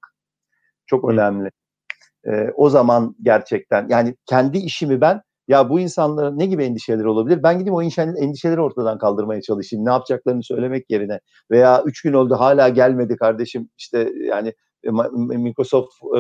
[0.86, 1.50] çok önemli.
[2.28, 7.44] E, o zaman gerçekten yani kendi işimi ben ya bu insanların ne gibi endişeleri olabilir?
[7.44, 9.86] Ben gideyim o endişeleri ortadan kaldırmaya çalışayım.
[9.86, 11.20] Ne yapacaklarını söylemek yerine
[11.52, 14.54] veya üç gün oldu hala gelmedi kardeşim işte yani
[15.38, 16.20] Microsoft e,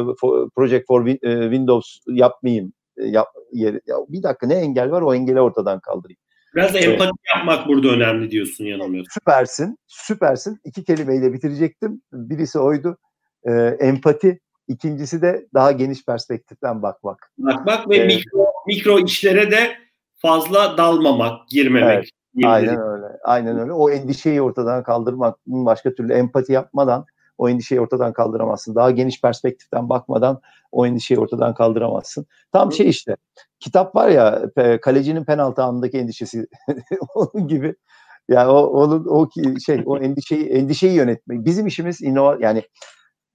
[0.56, 2.74] Project for e, Windows yapmayayım.
[2.98, 6.20] Yap, yeri, ya bir dakika ne engel var o engeli ortadan kaldırayım.
[6.56, 9.12] Biraz da empati ee, yapmak burada önemli diyorsun yanılmıyorsun.
[9.14, 10.60] Süpersin, süpersin.
[10.66, 12.02] İki kelimeyle bitirecektim.
[12.14, 12.98] Birisi oydu.
[13.48, 14.40] Ee, empati.
[14.68, 17.32] İkincisi de daha geniş perspektiften bakmak.
[17.38, 19.78] Bakmak ve ee, mikro, mikro işlere de
[20.16, 21.96] fazla dalmamak, girmemek.
[21.96, 22.10] Evet,
[22.46, 23.06] aynen öyle.
[23.24, 23.72] Aynen öyle.
[23.74, 27.06] O endişeyi ortadan kaldırmak, başka türlü empati yapmadan
[27.38, 28.76] o endişeyi ortadan kaldıramazsın.
[28.76, 32.26] Daha geniş perspektiften bakmadan o endişeyi ortadan kaldıramazsın.
[32.52, 33.16] Tam şey işte
[33.60, 34.42] kitap var ya
[34.82, 36.48] kalecinin penaltı anındaki endişesi
[37.16, 37.76] onun gibi
[38.30, 39.30] yani o onun o
[39.66, 41.46] şey o endişeyi endişeyi yönetmek.
[41.46, 42.64] Bizim işimiz inova yani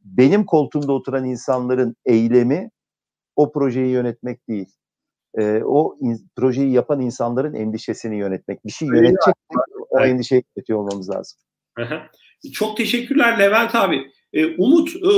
[0.04, 2.70] benim koltuğumda oturan insanların eylemi
[3.36, 4.68] o projeyi yönetmek değil.
[5.38, 8.64] E, o in, projeyi yapan insanların endişesini yönetmek.
[8.64, 9.34] Bir şey yönetecek
[9.90, 11.38] o endişeyi yönetiyor olmamız lazım.
[12.52, 14.10] Çok teşekkürler Levent abi.
[14.32, 15.12] E, Umut e,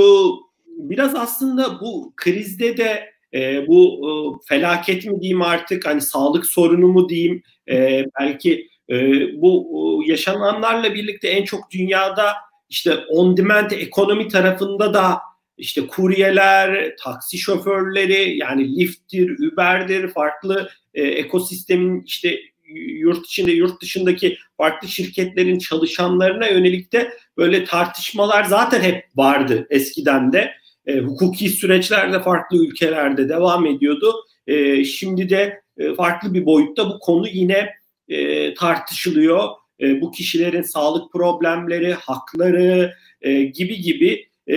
[0.66, 4.10] biraz aslında bu krizde de e, bu e,
[4.48, 8.96] felaket mi diyeyim artık hani sağlık sorunu mu diyeyim e, belki e,
[9.42, 9.68] bu
[10.06, 12.34] e, yaşananlarla birlikte en çok dünyada
[12.68, 15.18] işte on demand ekonomi tarafında da
[15.58, 22.38] işte kuryeler, taksi şoförleri yani Lyft'tir, Uber'dir, farklı e, ekosistemin işte
[22.74, 30.32] yurt içinde yurt dışındaki farklı şirketlerin çalışanlarına yönelik de böyle tartışmalar zaten hep vardı eskiden
[30.32, 30.52] de.
[30.86, 34.14] E, hukuki süreçler de farklı ülkelerde devam ediyordu.
[34.46, 37.68] E, şimdi de e, farklı bir boyutta bu konu yine
[38.08, 39.48] e, tartışılıyor.
[39.80, 44.56] E, bu kişilerin sağlık problemleri, hakları e, gibi gibi e,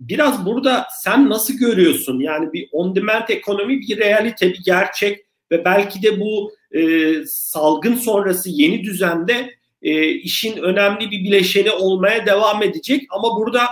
[0.00, 2.20] biraz burada sen nasıl görüyorsun?
[2.20, 5.18] Yani bir on demand ekonomi bir realite, bir gerçek
[5.52, 12.26] ve belki de bu e, salgın sonrası yeni düzende e, işin önemli bir bileşeni olmaya
[12.26, 13.02] devam edecek.
[13.10, 13.66] Ama burada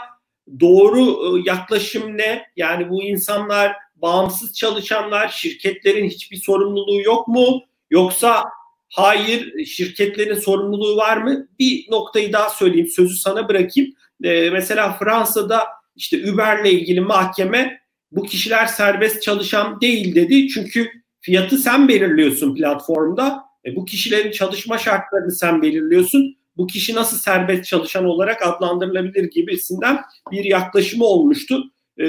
[0.61, 2.47] doğru e, yaklaşım ne?
[2.57, 7.63] Yani bu insanlar bağımsız çalışanlar, şirketlerin hiçbir sorumluluğu yok mu?
[7.91, 8.45] Yoksa
[8.89, 11.49] hayır şirketlerin sorumluluğu var mı?
[11.59, 13.95] Bir noktayı daha söyleyeyim, sözü sana bırakayım.
[14.25, 17.81] E, mesela Fransa'da işte Uber'le ilgili mahkeme
[18.13, 20.49] bu kişiler serbest çalışan değil dedi.
[20.49, 23.45] Çünkü Fiyatı sen belirliyorsun platformda.
[23.67, 26.37] E, bu kişilerin çalışma şartlarını sen belirliyorsun.
[26.57, 30.01] Bu kişi nasıl serbest çalışan olarak adlandırılabilir gibisinden
[30.31, 31.65] bir yaklaşımı olmuştu.
[31.99, 32.05] E,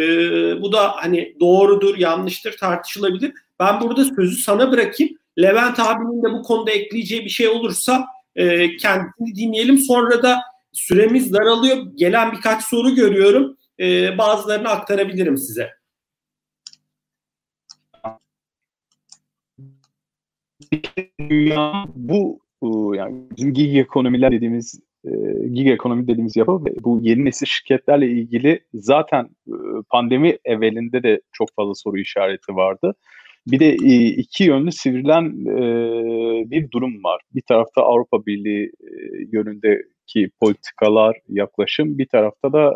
[0.61, 3.34] bu da hani doğrudur, yanlıştır tartışılabilir.
[3.59, 5.18] Ben burada sözü sana bırakayım.
[5.41, 8.05] Levent abinin de bu konuda ekleyeceği bir şey olursa
[8.36, 9.78] e, kendini dinleyelim.
[9.78, 10.39] Sonra da
[10.72, 11.78] süremiz daralıyor.
[11.95, 13.57] Gelen birkaç soru görüyorum.
[13.80, 15.70] E, bazılarını aktarabilirim size.
[21.19, 22.43] Dünya bu
[22.95, 25.09] yani bizim gig ekonomiler dediğimiz e,
[25.53, 29.55] gig ekonomi dediğimiz yapı ve bu yeni nesil şirketlerle ilgili zaten e,
[29.89, 32.95] pandemi evvelinde de çok fazla soru işareti vardı.
[33.47, 35.45] Bir de e, iki yönlü sivrilen
[36.51, 37.21] bir durum var.
[37.36, 38.71] Bir tarafta Avrupa Birliği
[39.32, 42.74] yönündeki politikalar, yaklaşım, bir tarafta da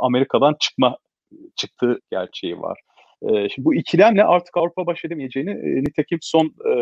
[0.00, 0.96] Amerika'dan çıkma
[1.56, 2.80] çıktığı gerçeği var.
[3.22, 6.72] Şimdi bu ikilemle artık Avrupa baş edemeyeceğini e, nitekim son e,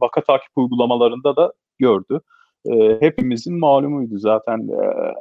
[0.00, 2.20] vaka takip uygulamalarında da gördü.
[2.66, 4.78] E, hepimizin malumuydu zaten e,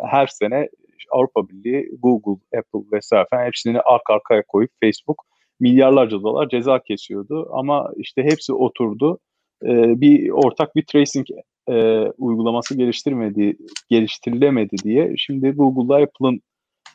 [0.07, 0.69] her sene
[1.11, 5.23] Avrupa Birliği, Google, Apple vesaire falan hepsini arka arkaya koyup Facebook
[5.59, 7.49] milyarlarca dolar ceza kesiyordu.
[7.51, 9.19] Ama işte hepsi oturdu.
[9.65, 11.27] E, bir ortak bir tracing
[11.69, 13.57] e, uygulaması geliştirmedi,
[13.89, 16.41] geliştirilemedi diye şimdi Google'da Apple'ın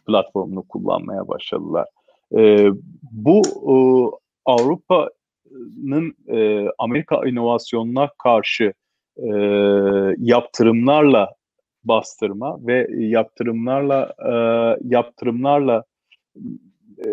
[0.06, 1.88] platformunu kullanmaya başladılar.
[2.36, 2.68] E,
[3.02, 3.76] bu e,
[4.44, 8.72] Avrupa'nın e, Amerika inovasyonuna karşı
[9.16, 9.28] e,
[10.18, 11.34] yaptırımlarla
[11.84, 14.32] bastırma ve yaptırımlarla e,
[14.88, 15.84] yaptırımlarla
[17.06, 17.10] e,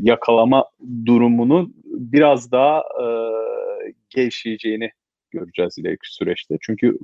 [0.00, 0.64] yakalama
[1.06, 3.06] durumunun biraz daha e,
[4.10, 4.90] gevşeyeceğini
[5.30, 6.58] göreceğiz ileriki süreçte.
[6.60, 6.98] Çünkü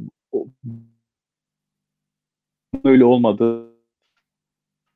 [2.85, 3.78] öyle olmadı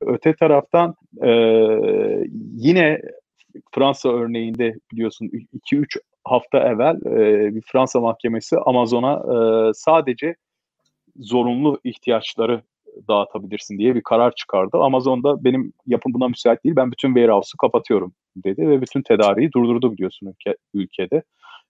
[0.07, 1.31] Öte taraftan e,
[2.57, 3.01] yine
[3.75, 5.31] Fransa örneğinde biliyorsun
[5.73, 10.35] 2-3 hafta evvel e, bir Fransa mahkemesi Amazon'a e, sadece
[11.17, 12.63] zorunlu ihtiyaçları
[13.09, 14.79] dağıtabilirsin diye bir karar çıkardı.
[14.79, 16.77] Amazon'da benim yapım buna müsait değil.
[16.77, 21.23] Ben bütün warehouse'u kapatıyorum dedi ve bütün tedariği durdurdu biliyorsun ülke, ülkede.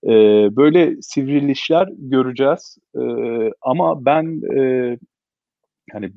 [0.03, 0.11] E,
[0.55, 2.77] böyle sivrilişler göreceğiz.
[2.95, 3.01] E,
[3.61, 4.97] ama ben e,
[5.91, 6.11] hani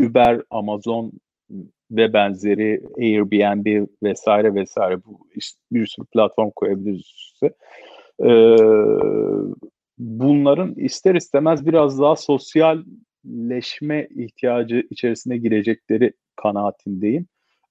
[0.00, 1.12] Uber, Amazon
[1.90, 5.20] ve benzeri Airbnb vesaire vesaire bu
[5.72, 7.50] bir sürü platform koyabiliriz üstüne.
[8.24, 8.56] Ee,
[9.98, 17.26] bunların ister istemez biraz daha sosyalleşme ihtiyacı içerisine girecekleri kanaatindeyim.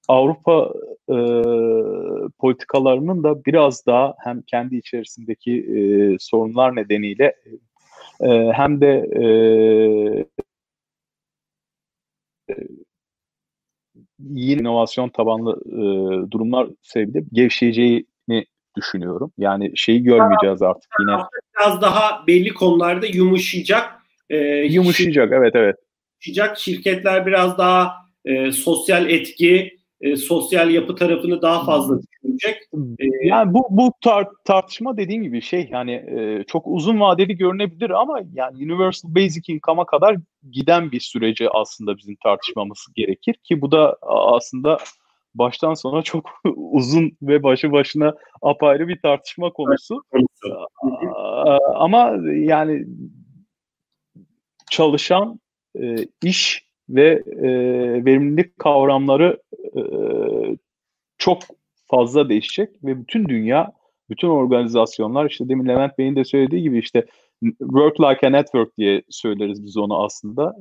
[0.07, 0.73] Avrupa
[1.09, 1.17] e,
[2.39, 5.79] politikalarının da biraz daha hem kendi içerisindeki e,
[6.19, 7.35] sorunlar nedeniyle
[8.21, 9.23] e, hem de e,
[14.19, 18.45] yeni inovasyon tabanlı e, durumlar sebebiyle gevşeyeceğini
[18.77, 19.31] düşünüyorum.
[19.37, 21.17] Yani şeyi görmeyeceğiz artık yine.
[21.59, 23.91] Biraz daha belli konularda yumuşayacak.
[24.29, 25.75] E, yumuşayacak evet evet.
[26.25, 27.93] Yumuşayacak şirketler biraz daha
[28.25, 32.61] e, sosyal etki, e, sosyal yapı tarafını daha fazla düşünecek.
[32.99, 37.89] E, yani bu bu tar- tartışma dediğim gibi şey yani e, çok uzun vadeli görünebilir
[37.89, 40.17] ama yani universal basic income'a kadar
[40.51, 44.77] giden bir süreci aslında bizim tartışmamız gerekir ki bu da aslında
[45.35, 50.03] baştan sona çok uzun ve başı başına apayrı bir tartışma konusu.
[51.75, 52.85] Ama yani
[54.71, 55.39] çalışan
[55.81, 57.49] e, iş ve e,
[58.05, 59.41] verimlilik kavramları
[59.75, 59.81] e,
[61.17, 61.39] çok
[61.95, 63.71] fazla değişecek ve bütün dünya,
[64.09, 67.05] bütün organizasyonlar işte demin Levent Bey'in de söylediği gibi işte
[67.59, 70.55] work like a network diye söyleriz biz onu aslında.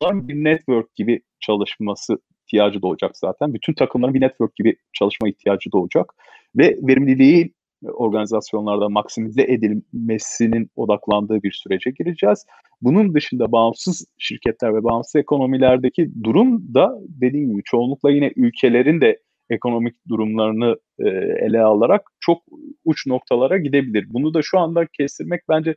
[0.00, 3.54] bir network gibi çalışması ihtiyacı doğacak zaten.
[3.54, 6.14] Bütün takımların bir network gibi çalışma ihtiyacı doğacak.
[6.56, 12.46] Ve verimliliği organizasyonlarda maksimize edilmesinin odaklandığı bir sürece gireceğiz.
[12.82, 19.20] Bunun dışında bağımsız şirketler ve bağımsız ekonomilerdeki durum da dediğim gibi çoğunlukla yine ülkelerin de
[19.50, 21.08] ekonomik durumlarını e,
[21.46, 22.42] ele alarak çok
[22.84, 24.06] uç noktalara gidebilir.
[24.10, 25.74] Bunu da şu anda kestirmek bence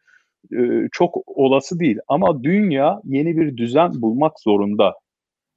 [0.54, 0.58] e,
[0.91, 1.97] çok olası değil.
[2.08, 4.93] Ama dünya yeni bir düzen bulmak zorunda.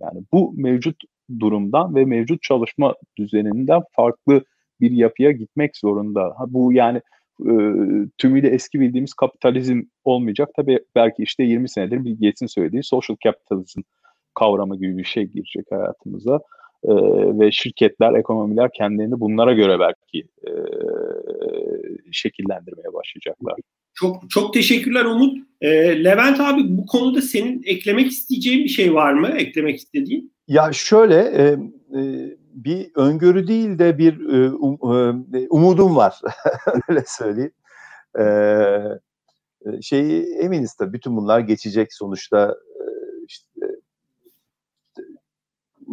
[0.03, 0.97] Yani bu mevcut
[1.40, 4.45] durumdan ve mevcut çalışma düzeninden farklı
[4.80, 6.34] bir yapıya gitmek zorunda.
[6.38, 7.00] Ha, bu yani
[7.40, 7.52] e,
[8.18, 10.48] tümüyle eski bildiğimiz kapitalizm olmayacak.
[10.56, 13.80] Tabii belki işte 20 senedir Bill Gates'in söylediği social capitalism
[14.34, 16.40] kavramı gibi bir şey girecek hayatımıza.
[16.85, 16.93] E,
[17.41, 20.51] ve şirketler, ekonomiler kendilerini bunlara göre belki e,
[22.12, 23.55] şekillendirmeye başlayacaklar.
[23.95, 25.39] Çok çok teşekkürler Umut.
[25.61, 25.68] E,
[26.05, 29.28] Levent abi bu konuda senin eklemek isteyeceğin bir şey var mı?
[29.28, 30.33] Eklemek istediğin?
[30.49, 31.43] Ya şöyle e,
[31.99, 36.20] e, bir öngörü değil de bir e, um, e, umudum var.
[36.89, 37.53] Öyle söyleyeyim.
[38.18, 38.24] E,
[39.83, 42.57] şeyi eminiz tabii bütün bunlar geçecek sonuçta
[43.28, 43.66] işte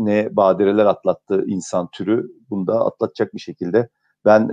[0.05, 3.89] ne badireler atlattı insan türü bunu da atlatacak bir şekilde.
[4.25, 4.49] Ben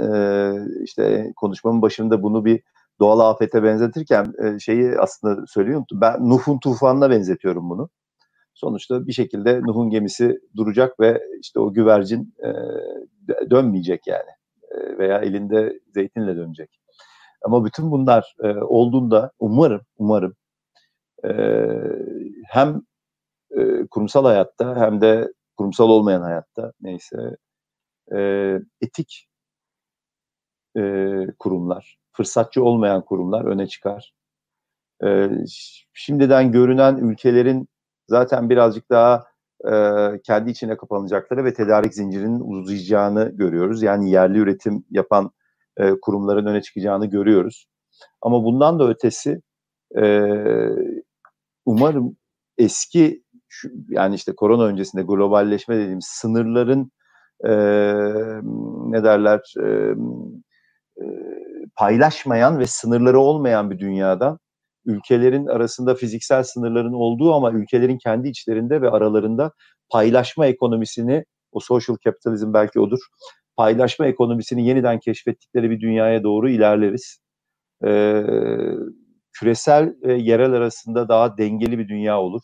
[0.85, 2.63] işte konuşmamın başında bunu bir
[3.01, 5.87] doğal afete benzetirken şeyi aslında söylüyorum.
[5.93, 7.89] Ben Nuh'un tufanına benzetiyorum bunu
[8.57, 12.51] sonuçta bir şekilde Nuh'un gemisi duracak ve işte o güvercin e,
[13.51, 14.31] dönmeyecek yani
[14.71, 16.81] e, veya elinde zeytinle dönecek.
[17.45, 20.35] Ama bütün bunlar e, olduğunda umarım umarım
[21.25, 21.31] e,
[22.49, 22.83] hem
[23.51, 27.37] e, kurumsal hayatta hem de kurumsal olmayan hayatta neyse
[28.15, 28.19] e,
[28.81, 29.29] etik
[30.77, 30.81] e,
[31.39, 34.15] kurumlar, fırsatçı olmayan kurumlar öne çıkar.
[35.05, 35.31] E,
[35.93, 37.69] şimdiden görünen ülkelerin
[38.09, 39.25] zaten birazcık daha
[39.65, 39.73] e,
[40.25, 43.83] kendi içine kapanacakları ve tedarik zincirinin uzayacağını görüyoruz.
[43.83, 45.31] Yani yerli üretim yapan
[45.77, 47.67] e, kurumların öne çıkacağını görüyoruz.
[48.23, 49.43] Ama bundan da ötesi
[49.99, 50.23] e,
[51.67, 52.17] umarım
[52.59, 56.91] eski şu, yani işte korona öncesinde globalleşme dediğimiz sınırların
[57.45, 57.53] e,
[58.91, 59.95] ne derler e,
[61.77, 64.39] paylaşmayan ve sınırları olmayan bir dünyadan
[64.87, 69.53] ülkelerin arasında fiziksel sınırların olduğu ama ülkelerin kendi içlerinde ve aralarında
[69.91, 72.99] paylaşma ekonomisini, o social capitalism belki odur,
[73.57, 77.19] paylaşma ekonomisini yeniden keşfettikleri bir dünyaya doğru ilerleriz.
[77.87, 78.25] Ee,
[79.33, 82.43] küresel ve yerel arasında daha dengeli bir dünya olur.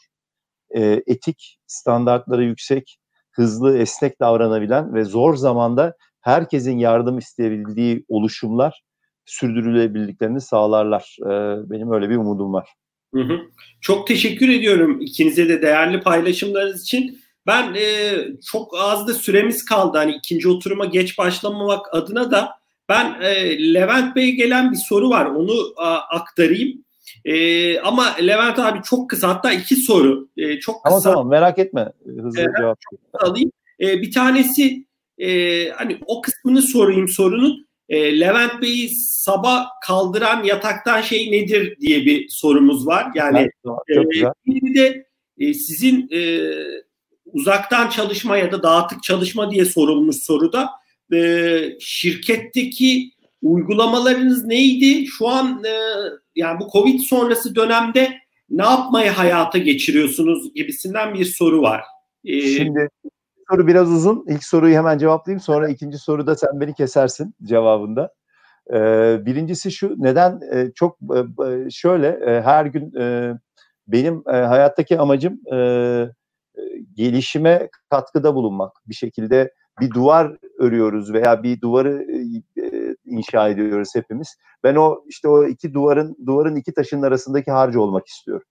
[0.77, 2.99] Ee, etik standartları yüksek,
[3.33, 8.83] hızlı, esnek davranabilen ve zor zamanda herkesin yardım isteyebildiği oluşumlar
[9.25, 11.17] sürdürülebildiklerini sağlarlar.
[11.21, 11.31] E,
[11.71, 12.69] benim öyle bir umudum var.
[13.15, 13.41] Hı hı.
[13.81, 17.19] Çok teşekkür ediyorum ikinize de değerli paylaşımlarınız için.
[17.47, 18.17] Ben e,
[18.53, 19.99] çok az da süremiz kaldı.
[19.99, 22.51] Hani ikinci oturuma geç başlamamak adına da
[22.89, 25.27] ben e, Levent Bey'e gelen bir soru var.
[25.27, 26.85] Onu a, aktarayım.
[27.25, 30.29] E, ama Levent abi çok kısa hatta iki soru.
[30.37, 30.97] E, çok kısa.
[30.97, 31.93] Ama tamam merak etme.
[32.07, 32.79] Hızlı e, cevap.
[33.13, 33.53] Alayım.
[33.81, 34.87] E, bir tanesi
[35.19, 37.67] e, hani o kısmını sorayım sorunun.
[37.89, 43.07] E, Levent Bey'i sabah kaldıran yataktan şey nedir diye bir sorumuz var.
[43.15, 45.07] Yani evet, e, bir de
[45.39, 46.41] e, sizin e,
[47.27, 50.71] uzaktan çalışma ya da dağıtık çalışma diye sorulmuş soruda
[51.13, 53.11] e, şirketteki
[53.43, 55.07] uygulamalarınız neydi?
[55.07, 55.75] Şu an e,
[56.37, 58.19] yani bu Covid sonrası dönemde
[58.51, 61.83] ne yapmayı hayata geçiriyorsunuz gibisinden bir soru var.
[62.25, 62.89] Ee, Şimdi
[63.51, 64.25] soru biraz uzun.
[64.29, 65.41] İlk soruyu hemen cevaplayayım.
[65.41, 68.13] Sonra ikinci soruda sen beni kesersin cevabında.
[68.71, 70.99] Ee, birincisi şu, neden e, çok
[71.47, 73.35] e, şöyle e, her gün e,
[73.89, 75.59] benim e, hayattaki amacım e,
[76.95, 78.73] gelişime katkıda bulunmak.
[78.87, 82.52] Bir şekilde bir duvar örüyoruz veya bir duvarı e,
[83.13, 84.37] inşa ediyoruz hepimiz.
[84.65, 88.47] Ben o işte o iki duvarın duvarın iki taşın arasındaki harcı olmak istiyorum.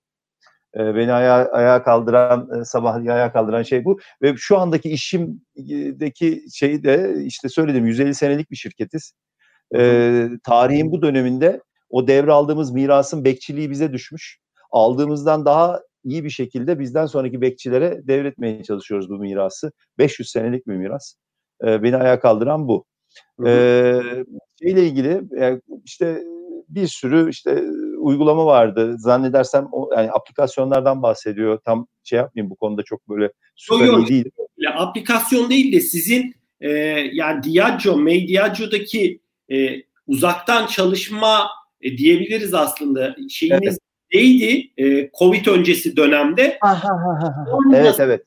[0.75, 3.99] E, beni ayağa, ayağa kaldıran, e, sabah ayağa kaldıran şey bu.
[4.21, 9.13] Ve şu andaki işimdeki şeyi de işte söyledim 150 senelik bir şirketiz.
[9.75, 14.39] E, tarihin bu döneminde o devraldığımız mirasın bekçiliği bize düşmüş.
[14.71, 19.71] Aldığımızdan daha iyi bir şekilde bizden sonraki bekçilere devretmeye çalışıyoruz bu mirası.
[19.97, 21.15] 500 senelik bir miras.
[21.63, 22.85] E, beni ayağa kaldıran bu.
[23.45, 23.99] E,
[24.61, 26.23] şeyle ilgili yani işte
[26.69, 27.63] bir sürü işte
[27.97, 28.95] uygulama vardı.
[28.97, 31.59] Zannedersem o yani aplikasyonlardan bahsediyor.
[31.65, 34.31] Tam şey yapmayayım bu konuda çok böyle süper yok, iyi değil.
[34.57, 36.69] Ya, aplikasyon değil de sizin e,
[37.13, 39.19] yani Diageo, May Diageo'daki
[39.51, 39.55] e,
[40.07, 41.49] uzaktan çalışma
[41.81, 43.15] e, diyebiliriz aslında.
[43.29, 43.77] Şeyiniz evet
[44.13, 46.59] neydi e, Covid öncesi dönemde?
[47.73, 48.23] evet evet.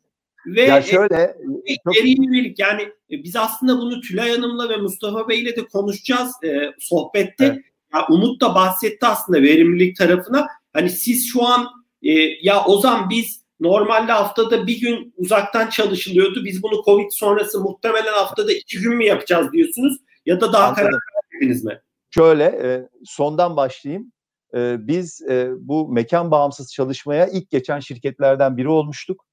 [0.47, 1.37] Ve ya şöyle
[1.67, 1.97] e, çok...
[1.97, 7.45] yönelik yani e, biz aslında bunu Tülay Hanım'la ve Mustafa Bey'le de konuşacağız e, sohbette.
[7.45, 7.65] Evet.
[7.95, 10.47] Ya Umut da bahsetti aslında verimlilik tarafına.
[10.73, 11.67] Hani siz şu an
[12.03, 16.45] e, ya Ozan biz normalde haftada bir gün uzaktan çalışılıyordu.
[16.45, 19.97] Biz bunu Covid sonrası muhtemelen haftada iki gün mü yapacağız diyorsunuz?
[20.27, 20.85] Ya da daha Anladım.
[20.85, 21.01] karar
[21.33, 21.81] verdiniz mi?
[22.11, 24.13] Şöyle e, sondan başlayayım.
[24.55, 29.27] E, biz e, bu mekan bağımsız çalışmaya ilk geçen şirketlerden biri olmuştuk.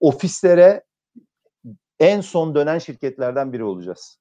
[0.00, 0.82] Ofislere
[2.00, 4.18] en son dönen şirketlerden biri olacağız.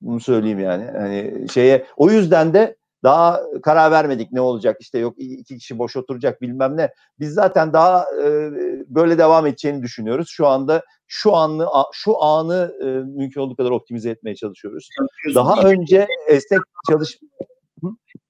[0.00, 0.84] Bunu söyleyeyim yani.
[0.84, 5.96] Hani şeye o yüzden de daha karar vermedik ne olacak işte yok iki kişi boş
[5.96, 6.90] oturacak bilmem ne.
[7.18, 8.50] Biz zaten daha e,
[8.86, 10.28] böyle devam edeceğini düşünüyoruz.
[10.30, 12.84] Şu anda şu anı şu anı e,
[13.18, 14.88] mümkün olduğu kadar optimize etmeye çalışıyoruz.
[15.34, 16.60] Daha önce esnek
[16.90, 17.18] çalış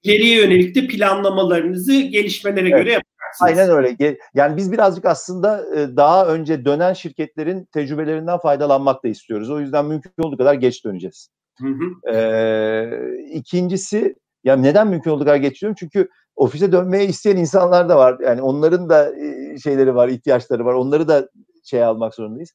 [0.03, 2.85] ileriye yönelik de planlamalarınızı gelişmelere evet.
[2.85, 3.03] göre
[3.41, 3.77] yapacaksınız.
[3.77, 4.17] Aynen öyle.
[4.35, 9.51] Yani biz birazcık aslında e, daha önce dönen şirketlerin tecrübelerinden faydalanmak da istiyoruz.
[9.51, 11.29] O yüzden mümkün olduğu kadar geç döneceğiz.
[11.59, 12.15] Hı hı.
[12.15, 14.15] Ee, ikincisi,
[14.45, 15.77] yani neden mümkün olduğu kadar geç diyorum?
[15.79, 18.17] Çünkü ofise dönmeye isteyen insanlar da var.
[18.21, 20.75] Yani onların da e, şeyleri var, ihtiyaçları var.
[20.75, 21.29] Onları da
[21.65, 22.51] şey almak zorundayız.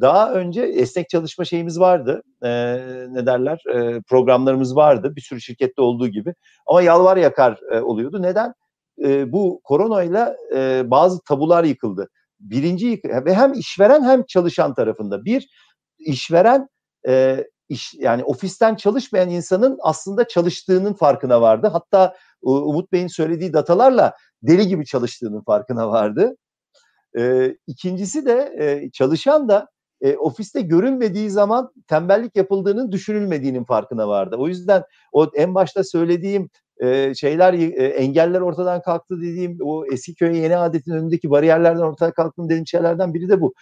[0.00, 2.22] Daha önce esnek çalışma şeyimiz vardı.
[2.42, 2.50] E,
[3.10, 3.62] ne derler?
[3.74, 5.16] E, programlarımız vardı.
[5.16, 6.34] Bir sürü şirkette olduğu gibi.
[6.66, 8.22] Ama yalvar yakar e, oluyordu.
[8.22, 8.54] Neden?
[9.04, 12.08] E, bu koronayla e, bazı tabular yıkıldı.
[12.40, 15.24] Birinci ve hem işveren hem çalışan tarafında.
[15.24, 15.48] Bir,
[15.98, 16.68] işveren
[17.08, 21.70] e, iş, yani ofisten çalışmayan insanın aslında çalıştığının farkına vardı.
[21.72, 26.36] Hatta Umut Bey'in söylediği datalarla deli gibi çalıştığının farkına vardı.
[27.18, 29.68] E, ikincisi de e, çalışan da
[30.00, 34.36] e, ofiste görünmediği zaman tembellik yapıldığının düşünülmediğinin farkına vardı.
[34.38, 34.82] O yüzden
[35.12, 36.50] o en başta söylediğim
[36.82, 42.12] e, şeyler e, engeller ortadan kalktı dediğim o eski köy yeni adetin önündeki bariyerlerden ortadan
[42.12, 43.54] kalktı dediğim şeylerden biri de bu.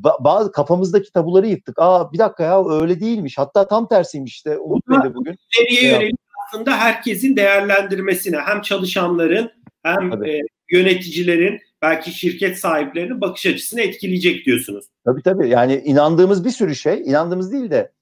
[0.00, 1.78] Ba- bazı kafamızdaki tabuları yıktık.
[1.78, 3.38] Aa bir dakika ya öyle değilmiş.
[3.38, 5.36] Hatta tam tersiymiş işte Umut Bey de bugün.
[5.60, 6.16] İleriye yönelik
[6.46, 9.50] aslında herkesin değerlendirmesine hem çalışanların
[9.82, 14.84] hem e, yöneticilerin belki şirket sahiplerinin bakış açısını etkileyecek diyorsunuz.
[15.04, 17.92] Tabii tabii yani inandığımız bir sürü şey, inandığımız değil de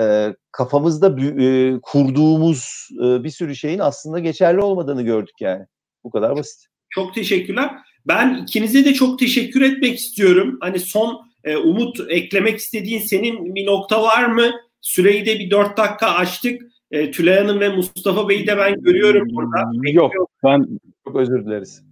[0.00, 5.66] e, kafamızda e, kurduğumuz e, bir sürü şeyin aslında geçerli olmadığını gördük yani.
[6.04, 6.66] Bu kadar basit.
[6.90, 7.70] Çok teşekkürler.
[8.06, 10.58] Ben ikinize de çok teşekkür etmek istiyorum.
[10.60, 14.50] Hani son e, Umut eklemek istediğin senin bir nokta var mı?
[14.80, 16.62] Süreyi de bir dört dakika açtık.
[16.90, 19.90] E, Tülay Hanım ve Mustafa Bey'i de ben görüyorum burada.
[19.92, 20.12] Yok
[20.44, 20.66] ben
[21.04, 21.82] çok özür dileriz.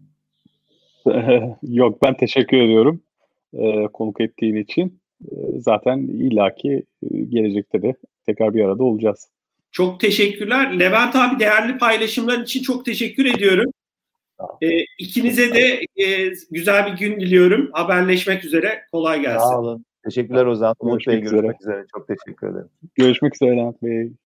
[1.62, 3.02] Yok ben teşekkür ediyorum
[3.52, 5.00] e, konuk ettiğin için.
[5.30, 7.94] E, zaten illaki e, gelecekte de
[8.26, 9.28] tekrar bir arada olacağız.
[9.72, 10.78] Çok teşekkürler.
[10.78, 13.70] Levent abi değerli paylaşımlar için çok teşekkür ediyorum.
[14.62, 14.68] E,
[14.98, 17.70] ikinize de e, güzel bir gün diliyorum.
[17.72, 18.82] Haberleşmek üzere.
[18.92, 19.48] Kolay gelsin.
[19.48, 19.84] Sağ olun.
[20.04, 20.74] Teşekkürler Ozan.
[20.78, 21.56] Umut Bey Görüşmek üzere.
[21.60, 21.86] üzere.
[21.96, 22.68] Çok teşekkür ederim.
[22.94, 24.12] Görüşmek üzere Levent Bey.